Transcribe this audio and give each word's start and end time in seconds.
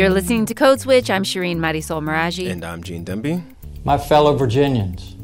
You're 0.00 0.08
listening 0.08 0.46
to 0.46 0.54
Code 0.54 0.80
Switch. 0.80 1.10
I'm 1.10 1.24
Shireen 1.24 1.58
Marisol 1.58 2.02
Meraji. 2.02 2.50
And 2.50 2.64
I'm 2.64 2.82
Gene 2.82 3.04
Demby. 3.04 3.44
My 3.84 3.98
fellow 3.98 4.34
Virginians, 4.34 5.14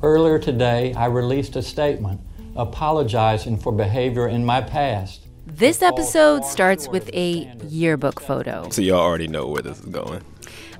earlier 0.00 0.38
today 0.38 0.94
I 0.94 1.06
released 1.06 1.56
a 1.56 1.62
statement 1.62 2.20
apologizing 2.54 3.56
for 3.56 3.72
behavior 3.72 4.28
in 4.28 4.44
my 4.44 4.60
past. 4.60 5.26
This 5.44 5.82
episode 5.82 6.44
starts 6.44 6.86
with 6.86 7.10
a 7.14 7.52
yearbook 7.66 8.20
photo. 8.20 8.70
So 8.70 8.80
y'all 8.80 9.00
already 9.00 9.26
know 9.26 9.48
where 9.48 9.60
this 9.60 9.80
is 9.80 9.86
going. 9.86 10.22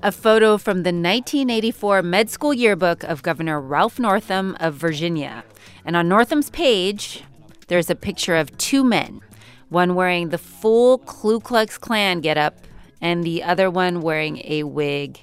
A 0.04 0.12
photo 0.12 0.56
from 0.56 0.84
the 0.84 0.92
1984 0.92 2.02
med 2.04 2.30
school 2.30 2.54
yearbook 2.54 3.02
of 3.02 3.24
Governor 3.24 3.60
Ralph 3.60 3.98
Northam 3.98 4.56
of 4.60 4.74
Virginia. 4.74 5.42
And 5.84 5.96
on 5.96 6.08
Northam's 6.08 6.50
page, 6.50 7.24
there's 7.66 7.90
a 7.90 7.96
picture 7.96 8.36
of 8.36 8.56
two 8.56 8.84
men, 8.84 9.20
one 9.68 9.96
wearing 9.96 10.28
the 10.28 10.38
full 10.38 10.98
Ku 10.98 11.40
Klux 11.40 11.76
Klan 11.76 12.20
getup 12.20 12.54
and 13.00 13.24
the 13.24 13.42
other 13.42 13.70
one 13.70 14.00
wearing 14.00 14.40
a 14.44 14.62
wig 14.64 15.20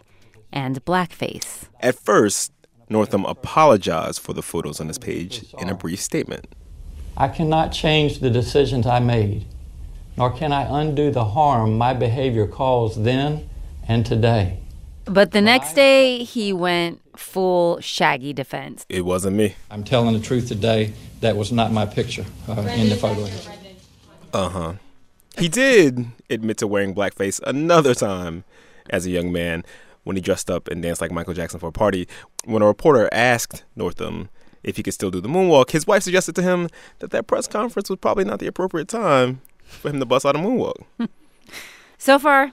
and 0.52 0.84
blackface. 0.86 1.66
At 1.80 1.96
first, 1.96 2.52
Northam 2.90 3.26
apologized 3.26 4.20
for 4.20 4.34
the 4.34 4.42
photos 4.42 4.80
on 4.80 4.88
his 4.88 4.98
page 4.98 5.46
in 5.60 5.70
a 5.70 5.76
brief 5.76 6.00
statement. 6.00 6.48
I 7.18 7.28
cannot 7.28 7.72
change 7.72 8.20
the 8.20 8.30
decisions 8.30 8.88
I 8.88 9.00
made, 9.00 9.46
nor 10.18 10.32
can 10.32 10.52
I 10.52 10.82
undo 10.82 11.12
the 11.12 11.26
harm 11.26 11.78
my 11.78 11.94
behavior 11.94 12.48
caused 12.48 13.04
then 13.04 13.50
and 13.88 14.06
today. 14.06 14.60
But 15.06 15.32
the 15.32 15.42
next 15.42 15.74
day, 15.74 16.24
he 16.24 16.54
went 16.54 17.02
full 17.18 17.80
shaggy 17.82 18.32
defense. 18.34 18.86
It 18.90 19.04
wasn't 19.06 19.36
me. 19.36 19.56
I'm 19.70 19.84
telling 19.84 20.14
the 20.14 20.20
truth 20.22 20.48
today. 20.48 20.94
That 21.20 21.36
was 21.36 21.52
not 21.52 21.72
my 21.72 21.86
picture 21.86 22.26
uh, 22.48 22.62
in 22.62 22.90
the 22.90 22.96
photo. 22.96 23.28
Uh 24.34 24.50
huh. 24.50 24.74
He 25.38 25.48
did 25.48 26.08
admit 26.30 26.58
to 26.58 26.68
wearing 26.68 26.94
blackface 26.94 27.42
another 27.46 27.96
time 27.96 28.44
as 28.90 29.06
a 29.06 29.10
young 29.10 29.32
man 29.32 29.64
when 30.04 30.16
he 30.16 30.22
dressed 30.22 30.50
up 30.50 30.68
and 30.68 30.82
danced 30.82 31.02
like 31.02 31.12
Michael 31.12 31.34
Jackson 31.34 31.60
for 31.60 31.68
a 31.68 31.72
party. 31.72 32.08
When 32.46 32.62
a 32.62 32.68
reporter 32.68 33.10
asked 33.12 33.64
Northam 33.76 34.30
if 34.64 34.78
he 34.78 34.84
could 34.84 34.94
still 34.94 35.12
do 35.12 35.22
the 35.22 35.30
moonwalk, 35.30 35.72
his 35.72 35.88
wife 35.88 36.04
suggested 36.04 36.36
to 36.36 36.42
him 36.42 36.70
that 37.00 37.12
that 37.12 37.28
press 37.28 37.48
conference 37.48 37.90
was 37.90 38.00
probably 38.00 38.24
not 38.24 38.40
the 38.40 38.48
appropriate 38.48 38.88
time 38.88 39.42
for 39.64 39.90
him 39.90 40.00
to 40.00 40.06
bust 40.06 40.26
out 40.26 40.36
a 40.36 40.40
moonwalk. 40.40 40.84
so 41.98 42.20
far, 42.20 42.52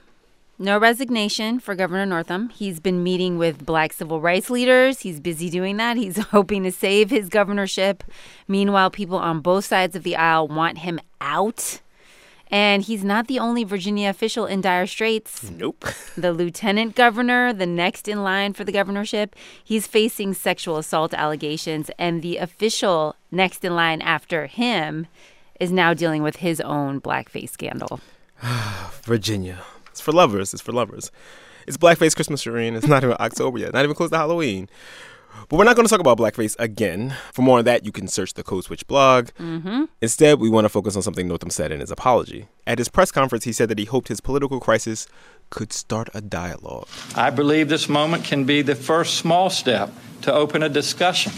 no 0.57 0.77
resignation 0.77 1.59
for 1.59 1.75
Governor 1.75 2.05
Northam. 2.05 2.49
He's 2.49 2.79
been 2.79 3.03
meeting 3.03 3.37
with 3.37 3.65
black 3.65 3.93
civil 3.93 4.21
rights 4.21 4.49
leaders. 4.49 4.99
He's 4.99 5.19
busy 5.19 5.49
doing 5.49 5.77
that. 5.77 5.97
He's 5.97 6.17
hoping 6.31 6.63
to 6.63 6.71
save 6.71 7.09
his 7.09 7.29
governorship. 7.29 8.03
Meanwhile, 8.47 8.91
people 8.91 9.17
on 9.17 9.41
both 9.41 9.65
sides 9.65 9.95
of 9.95 10.03
the 10.03 10.15
aisle 10.15 10.47
want 10.47 10.79
him 10.79 10.99
out. 11.19 11.81
And 12.51 12.83
he's 12.83 13.03
not 13.03 13.27
the 13.27 13.39
only 13.39 13.63
Virginia 13.63 14.09
official 14.09 14.45
in 14.45 14.59
dire 14.59 14.85
straits. 14.85 15.49
Nope. 15.49 15.85
The 16.17 16.33
lieutenant 16.33 16.95
governor, 16.95 17.53
the 17.53 17.65
next 17.65 18.09
in 18.09 18.23
line 18.23 18.51
for 18.53 18.65
the 18.65 18.73
governorship, 18.73 19.35
he's 19.63 19.87
facing 19.87 20.33
sexual 20.33 20.77
assault 20.77 21.13
allegations. 21.13 21.89
And 21.97 22.21
the 22.21 22.37
official 22.37 23.15
next 23.31 23.63
in 23.63 23.73
line 23.73 24.01
after 24.01 24.47
him 24.47 25.07
is 25.61 25.71
now 25.71 25.93
dealing 25.93 26.23
with 26.23 26.37
his 26.37 26.59
own 26.59 26.99
blackface 26.99 27.51
scandal. 27.51 28.01
Virginia. 29.03 29.63
It's 29.89 30.01
for 30.01 30.11
lovers. 30.11 30.53
It's 30.53 30.61
for 30.61 30.73
lovers. 30.73 31.11
It's 31.67 31.77
Blackface 31.77 32.15
Christmas, 32.15 32.43
Shireen. 32.43 32.75
It's 32.75 32.87
not 32.87 33.03
even 33.03 33.15
October 33.19 33.59
yet. 33.59 33.73
Not 33.73 33.83
even 33.83 33.95
close 33.95 34.09
to 34.09 34.17
Halloween. 34.17 34.67
But 35.49 35.57
we're 35.57 35.65
not 35.65 35.75
going 35.75 35.87
to 35.87 35.89
talk 35.89 35.99
about 35.99 36.17
blackface 36.17 36.55
again. 36.59 37.15
For 37.33 37.41
more 37.41 37.59
on 37.59 37.65
that, 37.65 37.85
you 37.85 37.91
can 37.91 38.07
search 38.07 38.33
the 38.33 38.43
Code 38.43 38.63
Switch 38.63 38.85
blog. 38.87 39.27
Mm-hmm. 39.39 39.85
Instead, 40.01 40.39
we 40.39 40.49
want 40.49 40.65
to 40.65 40.69
focus 40.69 40.95
on 40.95 41.01
something 41.01 41.27
Northam 41.27 41.49
said 41.49 41.71
in 41.71 41.79
his 41.79 41.91
apology. 41.91 42.47
At 42.65 42.77
his 42.77 42.89
press 42.89 43.11
conference, 43.11 43.43
he 43.43 43.53
said 43.53 43.69
that 43.69 43.79
he 43.79 43.85
hoped 43.85 44.07
his 44.07 44.21
political 44.21 44.59
crisis 44.59 45.07
could 45.49 45.73
start 45.73 46.09
a 46.13 46.21
dialogue. 46.21 46.87
I 47.15 47.29
believe 47.29 47.69
this 47.69 47.89
moment 47.89 48.23
can 48.23 48.45
be 48.45 48.61
the 48.61 48.75
first 48.75 49.15
small 49.15 49.49
step 49.49 49.91
to 50.21 50.33
open 50.33 50.63
a 50.63 50.69
discussion 50.69 51.33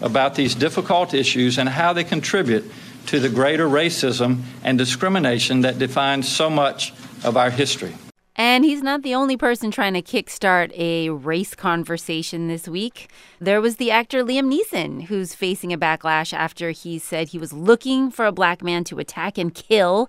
about 0.00 0.34
these 0.34 0.54
difficult 0.54 1.12
issues 1.12 1.58
and 1.58 1.68
how 1.68 1.92
they 1.92 2.04
contribute 2.04 2.64
to 3.06 3.20
the 3.20 3.28
greater 3.28 3.68
racism 3.68 4.42
and 4.62 4.78
discrimination 4.78 5.62
that 5.62 5.78
defines 5.78 6.28
so 6.28 6.48
much 6.48 6.92
of 7.24 7.36
our 7.36 7.50
history. 7.50 7.94
And 8.38 8.64
he's 8.64 8.84
not 8.84 9.02
the 9.02 9.16
only 9.16 9.36
person 9.36 9.72
trying 9.72 9.94
to 9.94 10.02
kickstart 10.02 10.70
a 10.78 11.10
race 11.10 11.56
conversation 11.56 12.46
this 12.46 12.68
week. 12.68 13.10
There 13.40 13.60
was 13.60 13.76
the 13.76 13.90
actor 13.90 14.22
Liam 14.22 14.48
Neeson, 14.48 15.06
who's 15.06 15.34
facing 15.34 15.72
a 15.72 15.78
backlash 15.78 16.32
after 16.32 16.70
he 16.70 17.00
said 17.00 17.28
he 17.28 17.38
was 17.38 17.52
looking 17.52 18.12
for 18.12 18.26
a 18.26 18.32
black 18.32 18.62
man 18.62 18.84
to 18.84 19.00
attack 19.00 19.38
and 19.38 19.52
kill 19.52 20.08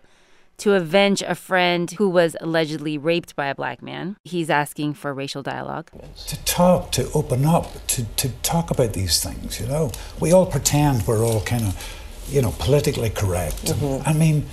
to 0.60 0.76
avenge 0.76 1.24
a 1.24 1.34
friend 1.34 1.90
who 1.92 2.08
was 2.08 2.36
allegedly 2.40 3.00
raped 3.00 3.36
by 3.36 3.48
a 3.48 3.56
black 3.56 3.82
man. 3.82 4.18
He's 4.24 4.52
asking 4.52 4.94
for 4.94 5.12
racial 5.12 5.42
dialogue. 5.42 5.90
To 6.28 6.44
talk, 6.44 6.92
to 6.92 7.10
open 7.14 7.46
up, 7.46 7.88
to, 7.88 8.04
to 8.04 8.30
talk 8.44 8.70
about 8.70 8.94
these 8.94 9.24
things, 9.24 9.60
you 9.60 9.66
know. 9.66 9.92
We 10.20 10.34
all 10.34 10.46
pretend 10.46 11.08
we're 11.08 11.26
all 11.26 11.42
kind 11.42 11.64
of, 11.64 12.26
you 12.30 12.44
know, 12.44 12.54
politically 12.60 13.10
correct. 13.10 13.66
Mm-hmm. 13.66 14.08
I 14.08 14.14
mean, 14.14 14.46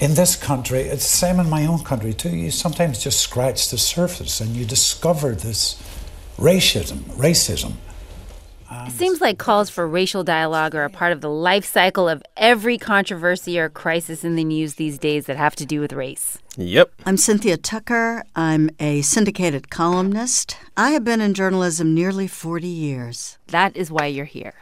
in 0.00 0.14
this 0.14 0.36
country, 0.36 0.80
it's 0.80 1.08
the 1.08 1.16
same 1.16 1.40
in 1.40 1.48
my 1.48 1.66
own 1.66 1.82
country 1.84 2.12
too. 2.12 2.30
You 2.30 2.50
sometimes 2.50 3.02
just 3.02 3.20
scratch 3.20 3.70
the 3.70 3.78
surface 3.78 4.40
and 4.40 4.50
you 4.56 4.64
discover 4.64 5.34
this 5.34 5.80
racism, 6.36 6.98
racism. 7.16 7.74
it 8.70 8.92
seems 8.92 9.20
like 9.20 9.38
calls 9.38 9.70
for 9.70 9.86
racial 9.86 10.24
dialogue 10.24 10.74
are 10.74 10.84
a 10.84 10.90
part 10.90 11.12
of 11.12 11.20
the 11.20 11.30
life 11.30 11.64
cycle 11.64 12.08
of 12.08 12.22
every 12.36 12.76
controversy 12.76 13.58
or 13.58 13.68
crisis 13.68 14.24
in 14.24 14.34
the 14.34 14.44
news 14.44 14.74
these 14.74 14.98
days 14.98 15.26
that 15.26 15.36
have 15.36 15.54
to 15.56 15.64
do 15.64 15.80
with 15.80 15.92
race. 15.92 16.38
Yep. 16.56 16.92
I'm 17.06 17.16
Cynthia 17.16 17.56
Tucker. 17.56 18.24
I'm 18.34 18.70
a 18.80 19.02
syndicated 19.02 19.70
columnist. 19.70 20.56
I 20.76 20.90
have 20.90 21.04
been 21.04 21.20
in 21.20 21.34
journalism 21.34 21.94
nearly 21.94 22.26
40 22.26 22.66
years. 22.66 23.38
That 23.48 23.76
is 23.76 23.90
why 23.90 24.06
you're 24.06 24.24
here. 24.24 24.54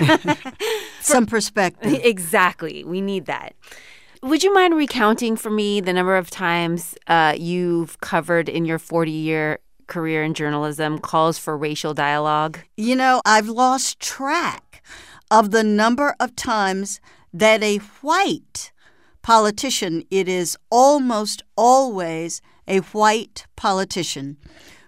Some 1.00 1.26
perspective. 1.26 2.00
Exactly. 2.04 2.84
We 2.84 3.00
need 3.00 3.26
that. 3.26 3.54
Would 4.24 4.42
you 4.42 4.54
mind 4.54 4.74
recounting 4.74 5.36
for 5.36 5.50
me 5.50 5.82
the 5.82 5.92
number 5.92 6.16
of 6.16 6.30
times 6.30 6.94
uh, 7.08 7.34
you've 7.36 8.00
covered 8.00 8.48
in 8.48 8.64
your 8.64 8.78
40 8.78 9.10
year 9.10 9.58
career 9.86 10.24
in 10.24 10.32
journalism 10.32 10.98
calls 10.98 11.36
for 11.36 11.58
racial 11.58 11.92
dialogue? 11.92 12.58
You 12.74 12.96
know, 12.96 13.20
I've 13.26 13.50
lost 13.50 14.00
track 14.00 14.82
of 15.30 15.50
the 15.50 15.62
number 15.62 16.16
of 16.18 16.34
times 16.36 17.02
that 17.34 17.62
a 17.62 17.76
white 18.00 18.72
politician, 19.20 20.04
it 20.10 20.26
is 20.26 20.56
almost 20.70 21.42
always 21.54 22.40
a 22.66 22.78
white 22.78 23.44
politician, 23.56 24.38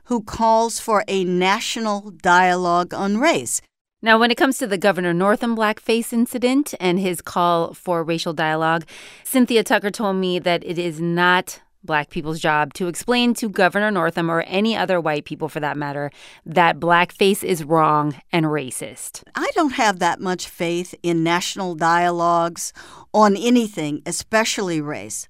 who 0.04 0.22
calls 0.22 0.80
for 0.80 1.04
a 1.08 1.24
national 1.24 2.10
dialogue 2.22 2.94
on 2.94 3.18
race. 3.18 3.60
Now, 4.06 4.20
when 4.20 4.30
it 4.30 4.36
comes 4.36 4.58
to 4.58 4.68
the 4.68 4.78
Governor 4.78 5.12
Northam 5.12 5.56
blackface 5.56 6.12
incident 6.12 6.74
and 6.78 7.00
his 7.00 7.20
call 7.20 7.74
for 7.74 8.04
racial 8.04 8.32
dialogue, 8.32 8.84
Cynthia 9.24 9.64
Tucker 9.64 9.90
told 9.90 10.14
me 10.14 10.38
that 10.38 10.62
it 10.64 10.78
is 10.78 11.00
not 11.00 11.60
black 11.82 12.08
people's 12.08 12.38
job 12.38 12.72
to 12.74 12.86
explain 12.86 13.34
to 13.34 13.48
Governor 13.48 13.90
Northam 13.90 14.30
or 14.30 14.42
any 14.42 14.76
other 14.76 15.00
white 15.00 15.24
people 15.24 15.48
for 15.48 15.58
that 15.58 15.76
matter 15.76 16.12
that 16.44 16.78
blackface 16.78 17.42
is 17.42 17.64
wrong 17.64 18.14
and 18.30 18.46
racist. 18.46 19.24
I 19.34 19.50
don't 19.56 19.72
have 19.72 19.98
that 19.98 20.20
much 20.20 20.46
faith 20.46 20.94
in 21.02 21.24
national 21.24 21.74
dialogues 21.74 22.72
on 23.12 23.36
anything, 23.36 24.02
especially 24.06 24.80
race. 24.80 25.26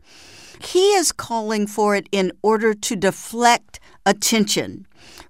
He 0.60 0.92
is 0.92 1.12
calling 1.12 1.66
for 1.66 1.96
it 1.96 2.10
in 2.12 2.30
order 2.42 2.74
to 2.74 2.94
deflect 2.94 3.80
attention 4.04 4.86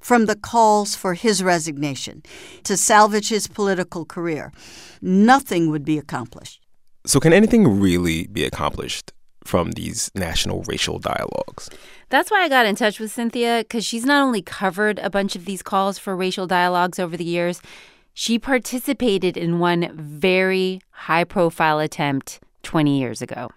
from 0.06 0.26
the 0.26 0.36
calls 0.36 0.94
for 0.94 1.14
his 1.14 1.42
resignation 1.42 2.22
to 2.62 2.76
salvage 2.76 3.28
his 3.28 3.48
political 3.48 4.04
career. 4.04 4.52
Nothing 5.02 5.68
would 5.68 5.84
be 5.84 5.98
accomplished. 5.98 6.60
So, 7.04 7.18
can 7.18 7.32
anything 7.32 7.80
really 7.80 8.28
be 8.28 8.44
accomplished 8.44 9.12
from 9.42 9.72
these 9.72 10.12
national 10.14 10.62
racial 10.62 11.00
dialogues? 11.00 11.68
That's 12.08 12.30
why 12.30 12.42
I 12.42 12.48
got 12.48 12.66
in 12.66 12.76
touch 12.76 13.00
with 13.00 13.10
Cynthia, 13.10 13.64
because 13.64 13.84
she's 13.84 14.04
not 14.04 14.22
only 14.22 14.42
covered 14.42 15.00
a 15.00 15.10
bunch 15.10 15.34
of 15.34 15.44
these 15.44 15.62
calls 15.62 15.98
for 15.98 16.14
racial 16.14 16.47
dialogues 16.47 17.00
over 17.00 17.16
the 17.16 17.24
years, 17.24 17.60
she 18.14 18.38
participated 18.38 19.36
in 19.36 19.59
one 19.59 19.91
very 19.97 20.80
high 20.91 21.24
profile 21.24 21.80
attempt 21.80 22.38
20 22.62 22.97
years 22.97 23.20
ago. 23.22 23.50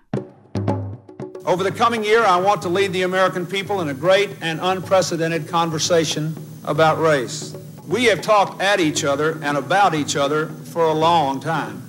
Over 1.46 1.64
the 1.64 1.72
coming 1.72 2.04
year, 2.04 2.24
I 2.24 2.38
want 2.38 2.62
to 2.64 2.70
lead 2.70 2.92
the 2.92 3.04
American 3.04 3.46
people 3.46 3.80
in 3.80 3.90
a 3.90 3.94
great 3.94 4.30
and 4.42 4.60
unprecedented 4.62 5.48
conversation 5.48 6.36
about 6.66 7.00
race. 7.00 7.56
We 7.88 8.06
have 8.06 8.22
talked 8.22 8.62
at 8.62 8.80
each 8.80 9.06
other 9.06 9.40
and 9.42 9.58
about 9.58 9.96
each 9.96 10.16
other 10.18 10.48
for 10.48 10.84
a 10.84 10.94
long 10.94 11.40
time. 11.40 11.82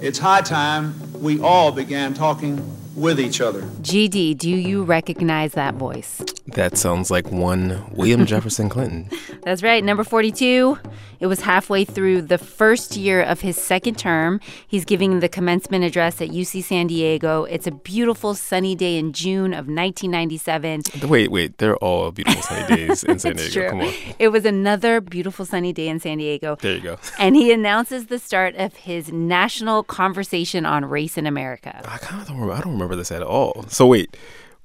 It's 0.00 0.18
high 0.18 0.40
time 0.40 0.94
we 1.12 1.40
all 1.40 1.70
began 1.72 2.14
talking 2.14 2.56
with 3.00 3.18
each 3.18 3.40
other. 3.40 3.62
GD, 3.62 4.36
do 4.36 4.50
you 4.50 4.84
recognize 4.84 5.52
that 5.54 5.74
voice? 5.74 6.22
That 6.48 6.76
sounds 6.76 7.10
like 7.10 7.30
one 7.30 7.84
William 7.92 8.26
Jefferson 8.32 8.68
Clinton. 8.68 9.08
That's 9.42 9.62
right, 9.62 9.82
number 9.82 10.04
42. 10.04 10.78
It 11.20 11.26
was 11.26 11.42
halfway 11.42 11.84
through 11.84 12.22
the 12.22 12.38
first 12.38 12.96
year 12.96 13.22
of 13.22 13.40
his 13.42 13.56
second 13.60 13.98
term. 13.98 14.40
He's 14.66 14.86
giving 14.86 15.20
the 15.20 15.28
commencement 15.28 15.84
address 15.84 16.20
at 16.22 16.30
UC 16.30 16.64
San 16.64 16.86
Diego. 16.86 17.44
It's 17.44 17.66
a 17.66 17.70
beautiful 17.70 18.34
sunny 18.34 18.74
day 18.74 18.96
in 18.96 19.12
June 19.12 19.52
of 19.52 19.66
1997. 19.68 20.82
Wait, 21.08 21.30
wait, 21.30 21.58
they're 21.58 21.76
all 21.76 22.10
beautiful 22.10 22.40
sunny 22.42 22.74
days 22.74 23.04
in 23.04 23.18
San 23.24 23.36
Diego. 23.36 23.52
true. 23.52 23.68
Come 23.68 23.80
on. 23.82 23.92
It 24.18 24.28
was 24.28 24.44
another 24.46 25.00
beautiful 25.02 25.44
sunny 25.44 25.72
day 25.74 25.88
in 25.88 26.00
San 26.00 26.18
Diego. 26.18 26.56
There 26.56 26.74
you 26.76 26.80
go. 26.80 26.98
And 27.18 27.36
he 27.36 27.52
announces 27.52 28.06
the 28.06 28.18
start 28.18 28.54
of 28.56 28.74
his 28.76 29.12
national 29.12 29.82
conversation 29.84 30.64
on 30.64 30.86
race 30.86 31.18
in 31.18 31.26
America. 31.26 31.82
I 31.86 31.98
kind 31.98 32.22
of 32.22 32.28
don't 32.28 32.36
remember. 32.38 32.54
I 32.54 32.60
don't 32.62 32.72
remember 32.72 32.89
this 32.96 33.10
at 33.12 33.22
all. 33.22 33.64
So 33.68 33.86
wait, 33.86 34.16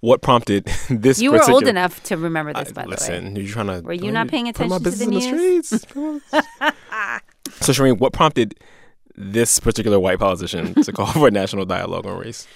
what 0.02 0.22
prompted 0.22 0.66
this? 0.90 1.20
You 1.20 1.32
were 1.32 1.50
old 1.50 1.68
enough 1.68 2.02
to 2.04 2.18
remember 2.18 2.54
this, 2.54 2.70
I- 2.70 2.72
by 2.74 2.82
the 2.84 2.90
way. 2.90 2.92
listen, 2.96 3.36
you're 3.36 3.48
trying 3.48 3.68
to. 3.68 3.82
Were 3.82 3.94
you 3.94 4.12
not 4.12 4.28
paying 4.28 4.52
put 4.54 4.68
my 4.68 4.76
attention 4.78 4.84
to 4.84 5.08
business 5.08 5.26
the 5.26 5.30
in 5.30 5.58
the 5.58 5.78
streets? 5.78 6.26
so 7.66 7.72
Shireen, 7.74 8.00
what 8.00 8.14
prompted 8.14 8.56
this 9.16 9.60
particular 9.60 10.00
white 10.00 10.20
politician 10.20 10.74
to 10.84 10.92
call 10.92 11.08
for 11.08 11.28
a 11.28 11.32
national 11.32 11.66
dialogue 11.66 12.06
on 12.06 12.18
race? 12.20 12.48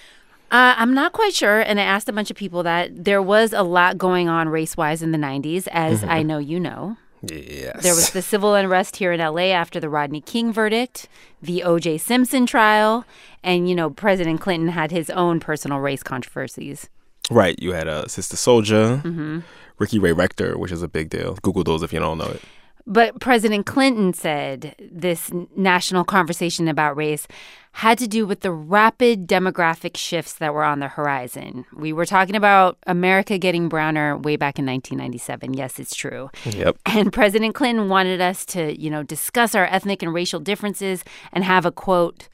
Uh, 0.52 0.74
I'm 0.76 0.94
not 0.94 1.12
quite 1.12 1.32
sure, 1.32 1.60
and 1.60 1.78
I 1.78 1.84
asked 1.84 2.08
a 2.08 2.12
bunch 2.12 2.28
of 2.30 2.36
people 2.36 2.64
that 2.64 3.04
there 3.04 3.22
was 3.22 3.52
a 3.52 3.62
lot 3.62 3.96
going 3.96 4.28
on 4.28 4.48
race 4.48 4.76
wise 4.76 5.00
in 5.00 5.12
the 5.12 5.18
90s, 5.18 5.68
as 5.70 6.02
I 6.02 6.24
know 6.24 6.38
you 6.38 6.58
know. 6.58 6.96
Yes. 7.22 7.82
There 7.82 7.94
was 7.94 8.10
the 8.10 8.22
civil 8.22 8.54
unrest 8.54 8.96
here 8.96 9.12
in 9.12 9.20
LA 9.20 9.52
after 9.52 9.78
the 9.80 9.88
Rodney 9.90 10.20
King 10.20 10.52
verdict, 10.52 11.08
the 11.42 11.62
O.J. 11.62 11.98
Simpson 11.98 12.46
trial, 12.46 13.04
and, 13.42 13.68
you 13.68 13.74
know, 13.74 13.90
President 13.90 14.40
Clinton 14.40 14.68
had 14.70 14.90
his 14.90 15.10
own 15.10 15.38
personal 15.40 15.80
race 15.80 16.02
controversies. 16.02 16.88
right. 17.30 17.58
You 17.60 17.72
had 17.72 17.88
a 17.88 18.08
Sister 18.08 18.36
Souljah, 18.36 19.02
Mm-hmm. 19.02 19.40
Ricky 19.78 19.98
Ray 19.98 20.12
Rector, 20.12 20.58
which 20.58 20.72
is 20.72 20.82
a 20.82 20.88
big 20.88 21.08
deal. 21.10 21.38
Google 21.42 21.64
those 21.64 21.82
if 21.82 21.92
you 21.92 21.98
don't 22.00 22.18
know 22.18 22.26
it. 22.26 22.42
But 22.90 23.20
President 23.20 23.66
Clinton 23.66 24.12
said 24.12 24.74
this 24.80 25.30
national 25.56 26.02
conversation 26.02 26.66
about 26.66 26.96
race 26.96 27.28
had 27.70 27.98
to 27.98 28.08
do 28.08 28.26
with 28.26 28.40
the 28.40 28.50
rapid 28.50 29.28
demographic 29.28 29.96
shifts 29.96 30.32
that 30.34 30.52
were 30.52 30.64
on 30.64 30.80
the 30.80 30.88
horizon. 30.88 31.66
We 31.72 31.92
were 31.92 32.04
talking 32.04 32.34
about 32.34 32.78
America 32.88 33.38
getting 33.38 33.68
browner 33.68 34.18
way 34.18 34.34
back 34.34 34.58
in 34.58 34.66
1997. 34.66 35.54
Yes, 35.54 35.78
it's 35.78 35.94
true. 35.94 36.30
Yep. 36.44 36.78
And 36.86 37.12
President 37.12 37.54
Clinton 37.54 37.88
wanted 37.88 38.20
us 38.20 38.44
to, 38.46 38.76
you 38.76 38.90
know, 38.90 39.04
discuss 39.04 39.54
our 39.54 39.66
ethnic 39.66 40.02
and 40.02 40.12
racial 40.12 40.40
differences 40.40 41.04
and 41.32 41.44
have 41.44 41.64
a 41.64 41.70
quote, 41.70 42.28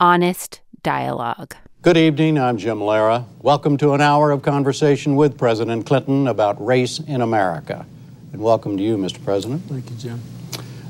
honest 0.00 0.60
dialogue. 0.82 1.54
Good 1.82 1.96
evening. 1.96 2.36
I'm 2.36 2.56
Jim 2.56 2.80
Lehrer. 2.80 3.26
Welcome 3.42 3.76
to 3.76 3.94
an 3.94 4.00
hour 4.00 4.32
of 4.32 4.42
conversation 4.42 5.14
with 5.14 5.38
President 5.38 5.86
Clinton 5.86 6.26
about 6.26 6.60
race 6.60 6.98
in 6.98 7.20
America. 7.20 7.86
And 8.32 8.40
welcome 8.40 8.76
to 8.76 8.82
you, 8.82 8.96
Mr. 8.96 9.22
President. 9.24 9.62
Thank 9.64 9.90
you, 9.90 9.96
Jim. 9.96 10.20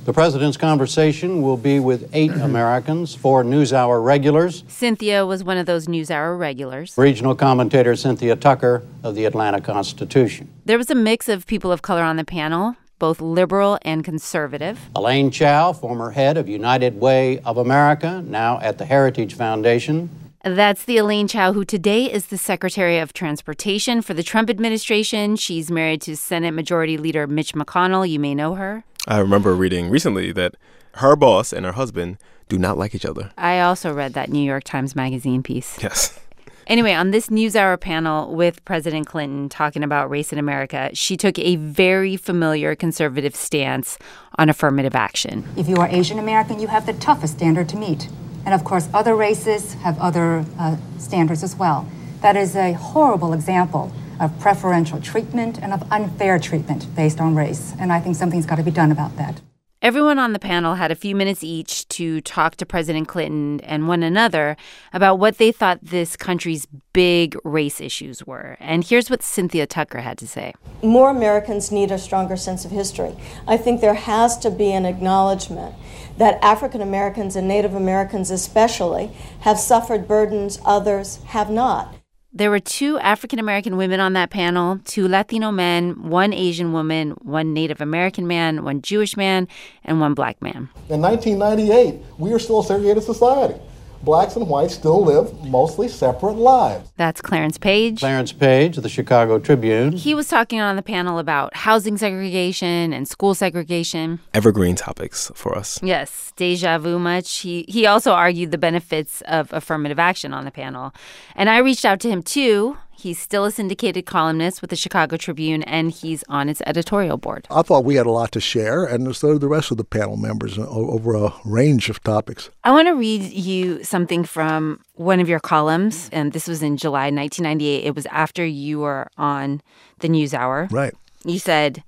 The 0.04 0.12
President's 0.12 0.56
conversation 0.56 1.42
will 1.42 1.56
be 1.56 1.78
with 1.80 2.10
eight 2.12 2.30
Americans, 2.48 3.14
four 3.14 3.44
NewsHour 3.44 4.04
regulars, 4.04 4.64
Cynthia 4.68 5.24
was 5.26 5.42
one 5.44 5.56
of 5.56 5.66
those 5.66 5.86
NewsHour 5.86 6.38
regulars. 6.38 6.96
regional 6.98 7.34
commentator 7.34 7.94
Cynthia 7.96 8.36
Tucker 8.36 8.82
of 9.02 9.14
the 9.14 9.24
Atlanta 9.24 9.60
Constitution, 9.60 10.48
There 10.64 10.78
was 10.78 10.90
a 10.90 10.94
mix 10.94 11.28
of 11.28 11.46
people 11.46 11.70
of 11.72 11.82
color 11.82 12.02
on 12.02 12.16
the 12.16 12.24
panel, 12.24 12.76
both 12.98 13.20
liberal 13.20 13.78
and 13.82 14.04
conservative. 14.04 14.78
Elaine 14.94 15.30
Chao, 15.30 15.72
former 15.72 16.10
head 16.10 16.36
of 16.36 16.48
United 16.48 17.00
Way 17.00 17.38
of 17.40 17.56
America, 17.56 18.22
now 18.26 18.58
at 18.60 18.76
the 18.78 18.84
Heritage 18.84 19.34
Foundation, 19.34 20.10
That's 20.42 20.84
the 20.84 20.96
Elaine 20.96 21.28
Chao, 21.28 21.52
who 21.52 21.66
today 21.66 22.10
is 22.10 22.28
the 22.28 22.38
Secretary 22.38 22.98
of 22.98 23.12
Transportation 23.12 24.00
for 24.00 24.14
the 24.14 24.22
Trump 24.22 24.48
administration. 24.48 25.36
She's 25.36 25.70
married 25.70 26.00
to 26.02 26.16
Senate 26.16 26.52
Majority 26.52 26.96
Leader 26.96 27.26
Mitch 27.26 27.52
McConnell. 27.52 28.08
You 28.08 28.18
may 28.18 28.34
know 28.34 28.54
her. 28.54 28.82
I 29.06 29.18
remember 29.18 29.54
reading 29.54 29.90
recently 29.90 30.32
that 30.32 30.54
her 30.94 31.14
boss 31.14 31.52
and 31.52 31.66
her 31.66 31.72
husband 31.72 32.16
do 32.48 32.58
not 32.58 32.78
like 32.78 32.94
each 32.94 33.04
other. 33.04 33.32
I 33.36 33.60
also 33.60 33.92
read 33.92 34.14
that 34.14 34.30
New 34.30 34.42
York 34.42 34.64
Times 34.64 34.96
Magazine 34.96 35.42
piece. 35.42 35.78
Yes. 35.82 36.18
Anyway, 36.66 36.94
on 36.94 37.10
this 37.10 37.26
NewsHour 37.26 37.78
panel 37.78 38.34
with 38.34 38.64
President 38.64 39.06
Clinton 39.06 39.50
talking 39.50 39.82
about 39.82 40.08
race 40.08 40.32
in 40.32 40.38
America, 40.38 40.88
she 40.94 41.18
took 41.18 41.38
a 41.38 41.56
very 41.56 42.16
familiar 42.16 42.74
conservative 42.74 43.36
stance 43.36 43.98
on 44.38 44.48
affirmative 44.48 44.94
action. 44.94 45.44
If 45.58 45.68
you 45.68 45.76
are 45.76 45.88
Asian 45.88 46.18
American, 46.18 46.58
you 46.60 46.68
have 46.68 46.86
the 46.86 46.94
toughest 46.94 47.34
standard 47.34 47.68
to 47.70 47.76
meet. 47.76 48.08
And 48.44 48.54
of 48.54 48.64
course, 48.64 48.88
other 48.94 49.14
races 49.14 49.74
have 49.74 49.98
other 49.98 50.44
uh, 50.58 50.76
standards 50.98 51.42
as 51.42 51.56
well. 51.56 51.88
That 52.20 52.36
is 52.36 52.56
a 52.56 52.72
horrible 52.72 53.32
example 53.32 53.92
of 54.20 54.38
preferential 54.38 55.00
treatment 55.00 55.58
and 55.62 55.72
of 55.72 55.90
unfair 55.90 56.38
treatment 56.38 56.94
based 56.94 57.20
on 57.20 57.34
race. 57.34 57.74
And 57.78 57.92
I 57.92 58.00
think 58.00 58.16
something's 58.16 58.46
got 58.46 58.56
to 58.56 58.62
be 58.62 58.70
done 58.70 58.92
about 58.92 59.16
that. 59.16 59.40
Everyone 59.82 60.18
on 60.18 60.34
the 60.34 60.38
panel 60.38 60.74
had 60.74 60.90
a 60.90 60.94
few 60.94 61.16
minutes 61.16 61.42
each 61.42 61.88
to 61.88 62.20
talk 62.20 62.56
to 62.56 62.66
President 62.66 63.08
Clinton 63.08 63.60
and 63.62 63.88
one 63.88 64.02
another 64.02 64.58
about 64.92 65.18
what 65.18 65.38
they 65.38 65.50
thought 65.50 65.78
this 65.80 66.18
country's 66.18 66.66
big 66.92 67.34
race 67.44 67.80
issues 67.80 68.26
were. 68.26 68.58
And 68.60 68.84
here's 68.84 69.08
what 69.08 69.22
Cynthia 69.22 69.66
Tucker 69.66 70.00
had 70.00 70.18
to 70.18 70.28
say. 70.28 70.52
more 70.82 71.08
Americans 71.08 71.72
need 71.72 71.90
a 71.90 71.98
stronger 71.98 72.36
sense 72.36 72.66
of 72.66 72.70
history. 72.70 73.16
I 73.48 73.56
think 73.56 73.80
there 73.80 73.94
has 73.94 74.36
to 74.40 74.50
be 74.50 74.70
an 74.70 74.84
acknowledgement 74.84 75.74
that 76.20 76.38
African 76.42 76.82
Americans 76.82 77.34
and 77.34 77.48
Native 77.48 77.74
Americans, 77.74 78.30
especially, 78.30 79.10
have 79.40 79.58
suffered 79.58 80.06
burdens 80.06 80.58
others 80.66 81.16
have 81.28 81.48
not. 81.48 81.94
There 82.30 82.50
were 82.50 82.60
two 82.60 82.98
African 82.98 83.38
American 83.38 83.78
women 83.78 84.00
on 84.00 84.12
that 84.12 84.28
panel, 84.28 84.80
two 84.84 85.08
Latino 85.08 85.50
men, 85.50 86.10
one 86.10 86.34
Asian 86.34 86.74
woman, 86.74 87.12
one 87.22 87.54
Native 87.54 87.80
American 87.80 88.26
man, 88.26 88.64
one 88.64 88.82
Jewish 88.82 89.16
man, 89.16 89.48
and 89.82 89.98
one 89.98 90.12
black 90.12 90.42
man. 90.42 90.68
In 90.90 91.00
1998, 91.00 92.02
we 92.18 92.34
are 92.34 92.38
still 92.38 92.60
a 92.60 92.64
segregated 92.64 93.02
society. 93.02 93.58
Blacks 94.02 94.34
and 94.34 94.48
whites 94.48 94.72
still 94.74 95.04
live 95.04 95.44
mostly 95.44 95.86
separate 95.86 96.32
lives. 96.32 96.90
That's 96.96 97.20
Clarence 97.20 97.58
Page. 97.58 98.00
Clarence 98.00 98.32
Page 98.32 98.78
of 98.78 98.82
the 98.82 98.88
Chicago 98.88 99.38
Tribune, 99.38 99.92
He 99.92 100.14
was 100.14 100.26
talking 100.26 100.58
on 100.58 100.76
the 100.76 100.82
panel 100.82 101.18
about 101.18 101.54
housing 101.54 101.98
segregation 101.98 102.94
and 102.94 103.06
school 103.06 103.34
segregation. 103.34 104.20
Evergreen 104.32 104.74
topics 104.74 105.30
for 105.34 105.54
us. 105.54 105.82
Yes, 105.82 106.32
deja 106.36 106.78
vu 106.78 106.98
much. 106.98 107.40
He 107.40 107.66
he 107.68 107.84
also 107.84 108.12
argued 108.12 108.52
the 108.52 108.58
benefits 108.58 109.20
of 109.28 109.52
affirmative 109.52 109.98
action 109.98 110.32
on 110.32 110.46
the 110.46 110.50
panel. 110.50 110.94
And 111.36 111.50
I 111.50 111.58
reached 111.58 111.84
out 111.84 112.00
to 112.00 112.08
him 112.08 112.22
too. 112.22 112.78
He's 113.00 113.18
still 113.18 113.46
a 113.46 113.50
syndicated 113.50 114.04
columnist 114.04 114.60
with 114.60 114.68
the 114.68 114.76
Chicago 114.76 115.16
Tribune 115.16 115.62
and 115.62 115.90
he's 115.90 116.22
on 116.28 116.50
its 116.50 116.60
editorial 116.66 117.16
board. 117.16 117.46
I 117.50 117.62
thought 117.62 117.84
we 117.86 117.94
had 117.94 118.04
a 118.04 118.10
lot 118.10 118.30
to 118.32 118.40
share, 118.40 118.84
and 118.84 119.16
so 119.16 119.32
did 119.32 119.40
the 119.40 119.48
rest 119.48 119.70
of 119.70 119.78
the 119.78 119.84
panel 119.84 120.18
members 120.18 120.58
over 120.58 121.14
a 121.14 121.32
range 121.46 121.88
of 121.88 122.02
topics. 122.04 122.50
I 122.62 122.72
want 122.72 122.88
to 122.88 122.94
read 122.94 123.22
you 123.32 123.82
something 123.84 124.22
from 124.24 124.80
one 124.96 125.18
of 125.18 125.30
your 125.30 125.40
columns, 125.40 126.10
and 126.12 126.34
this 126.34 126.46
was 126.46 126.62
in 126.62 126.76
July 126.76 127.10
1998. 127.10 127.84
It 127.84 127.94
was 127.94 128.04
after 128.06 128.44
you 128.44 128.80
were 128.80 129.08
on 129.16 129.62
the 130.00 130.08
NewsHour. 130.08 130.70
Right. 130.70 130.94
You 131.24 131.38
said, 131.38 131.82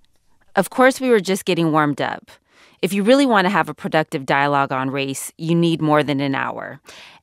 Of 0.56 0.70
course, 0.70 0.98
we 0.98 1.10
were 1.10 1.20
just 1.20 1.44
getting 1.44 1.72
warmed 1.72 2.00
up. 2.00 2.30
If 2.82 2.92
you 2.92 3.04
really 3.04 3.26
want 3.26 3.44
to 3.44 3.48
have 3.48 3.68
a 3.68 3.74
productive 3.74 4.26
dialogue 4.26 4.72
on 4.72 4.90
race, 4.90 5.32
you 5.38 5.54
need 5.54 5.80
more 5.80 6.02
than 6.02 6.18
an 6.18 6.34
hour. 6.34 6.80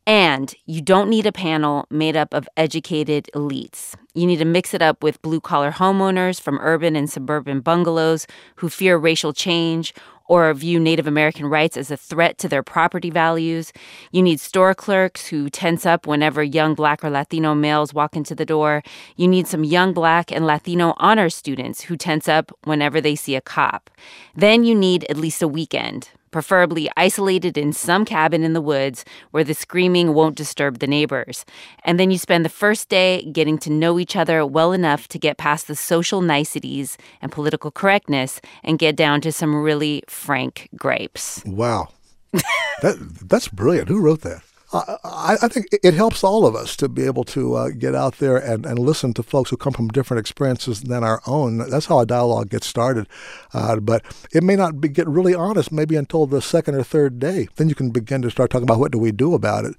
And 0.07 0.55
you 0.65 0.81
don't 0.81 1.09
need 1.09 1.25
a 1.25 1.33
panel 1.33 1.85
made 1.89 2.15
up 2.15 2.33
of 2.33 2.47
educated 2.55 3.29
elites. 3.35 3.93
You 4.13 4.25
need 4.25 4.37
to 4.37 4.45
mix 4.45 4.73
it 4.73 4.81
up 4.81 5.03
with 5.03 5.21
blue 5.21 5.41
collar 5.41 5.71
homeowners 5.71 6.39
from 6.39 6.59
urban 6.61 6.95
and 6.95 7.09
suburban 7.09 7.59
bungalows 7.59 8.25
who 8.55 8.69
fear 8.69 8.97
racial 8.97 9.33
change 9.33 9.93
or 10.29 10.53
view 10.53 10.79
Native 10.79 11.07
American 11.07 11.47
rights 11.47 11.75
as 11.75 11.91
a 11.91 11.97
threat 11.97 12.37
to 12.37 12.47
their 12.47 12.63
property 12.63 13.09
values. 13.09 13.73
You 14.11 14.21
need 14.21 14.39
store 14.39 14.73
clerks 14.73 15.27
who 15.27 15.49
tense 15.49 15.85
up 15.85 16.07
whenever 16.07 16.41
young 16.43 16.75
black 16.75 17.03
or 17.03 17.09
Latino 17.09 17.53
males 17.55 17.93
walk 17.93 18.15
into 18.15 18.35
the 18.35 18.45
door. 18.45 18.83
You 19.17 19.27
need 19.27 19.47
some 19.47 19.63
young 19.63 19.91
black 19.91 20.31
and 20.31 20.45
Latino 20.45 20.93
honor 20.97 21.29
students 21.29 21.81
who 21.81 21.97
tense 21.97 22.29
up 22.29 22.51
whenever 22.63 23.01
they 23.01 23.15
see 23.15 23.35
a 23.35 23.41
cop. 23.41 23.89
Then 24.35 24.63
you 24.63 24.75
need 24.75 25.03
at 25.09 25.17
least 25.17 25.41
a 25.41 25.47
weekend. 25.47 26.09
Preferably 26.31 26.89
isolated 26.95 27.57
in 27.57 27.73
some 27.73 28.05
cabin 28.05 28.43
in 28.43 28.53
the 28.53 28.61
woods 28.61 29.05
where 29.31 29.43
the 29.43 29.53
screaming 29.53 30.13
won't 30.13 30.35
disturb 30.35 30.79
the 30.79 30.87
neighbors. 30.87 31.45
And 31.83 31.99
then 31.99 32.11
you 32.11 32.17
spend 32.17 32.45
the 32.45 32.49
first 32.49 32.89
day 32.89 33.23
getting 33.31 33.57
to 33.59 33.69
know 33.69 33.99
each 33.99 34.15
other 34.15 34.45
well 34.45 34.71
enough 34.71 35.07
to 35.09 35.19
get 35.19 35.37
past 35.37 35.67
the 35.67 35.75
social 35.75 36.21
niceties 36.21 36.97
and 37.21 37.31
political 37.31 37.71
correctness 37.71 38.41
and 38.63 38.79
get 38.79 38.95
down 38.95 39.21
to 39.21 39.31
some 39.31 39.55
really 39.55 40.03
frank 40.07 40.69
grapes. 40.75 41.43
Wow. 41.45 41.89
that, 42.81 42.97
that's 43.27 43.47
brilliant. 43.47 43.87
Who 43.87 44.01
wrote 44.01 44.21
that? 44.21 44.41
I, 44.71 45.37
I 45.41 45.47
think 45.47 45.67
it- 45.71 45.93
helps 45.95 46.23
all 46.23 46.45
of 46.45 46.55
us 46.55 46.75
to 46.77 46.87
be 46.87 47.05
able 47.05 47.23
to 47.25 47.55
uh, 47.55 47.69
get 47.69 47.95
out 47.95 48.19
there 48.19 48.37
and, 48.37 48.65
and 48.65 48.77
listen 48.79 49.13
to 49.15 49.23
folks 49.23 49.49
who 49.49 49.57
come 49.57 49.73
from 49.73 49.87
different 49.89 50.19
experiences 50.19 50.81
than 50.83 51.03
our 51.03 51.21
own. 51.27 51.57
That's 51.69 51.87
how 51.87 51.99
a 51.99 52.05
dialogue 52.05 52.49
gets 52.49 52.67
started. 52.67 53.07
Uh, 53.53 53.77
but 53.79 54.03
it 54.31 54.43
may 54.43 54.55
not 54.55 54.79
be, 54.79 54.87
get 54.87 55.07
really 55.07 55.33
honest 55.35 55.71
maybe 55.71 55.95
until 55.95 56.25
the 56.27 56.41
second 56.41 56.75
or 56.75 56.83
third 56.83 57.19
day. 57.19 57.47
Then 57.55 57.67
you 57.69 57.75
can 57.75 57.89
begin 57.89 58.21
to 58.21 58.29
start 58.31 58.51
talking 58.51 58.63
about 58.67 58.79
what 58.79 58.91
do 58.91 58.99
we 58.99 59.11
do 59.11 59.33
about 59.33 59.65
it. 59.65 59.75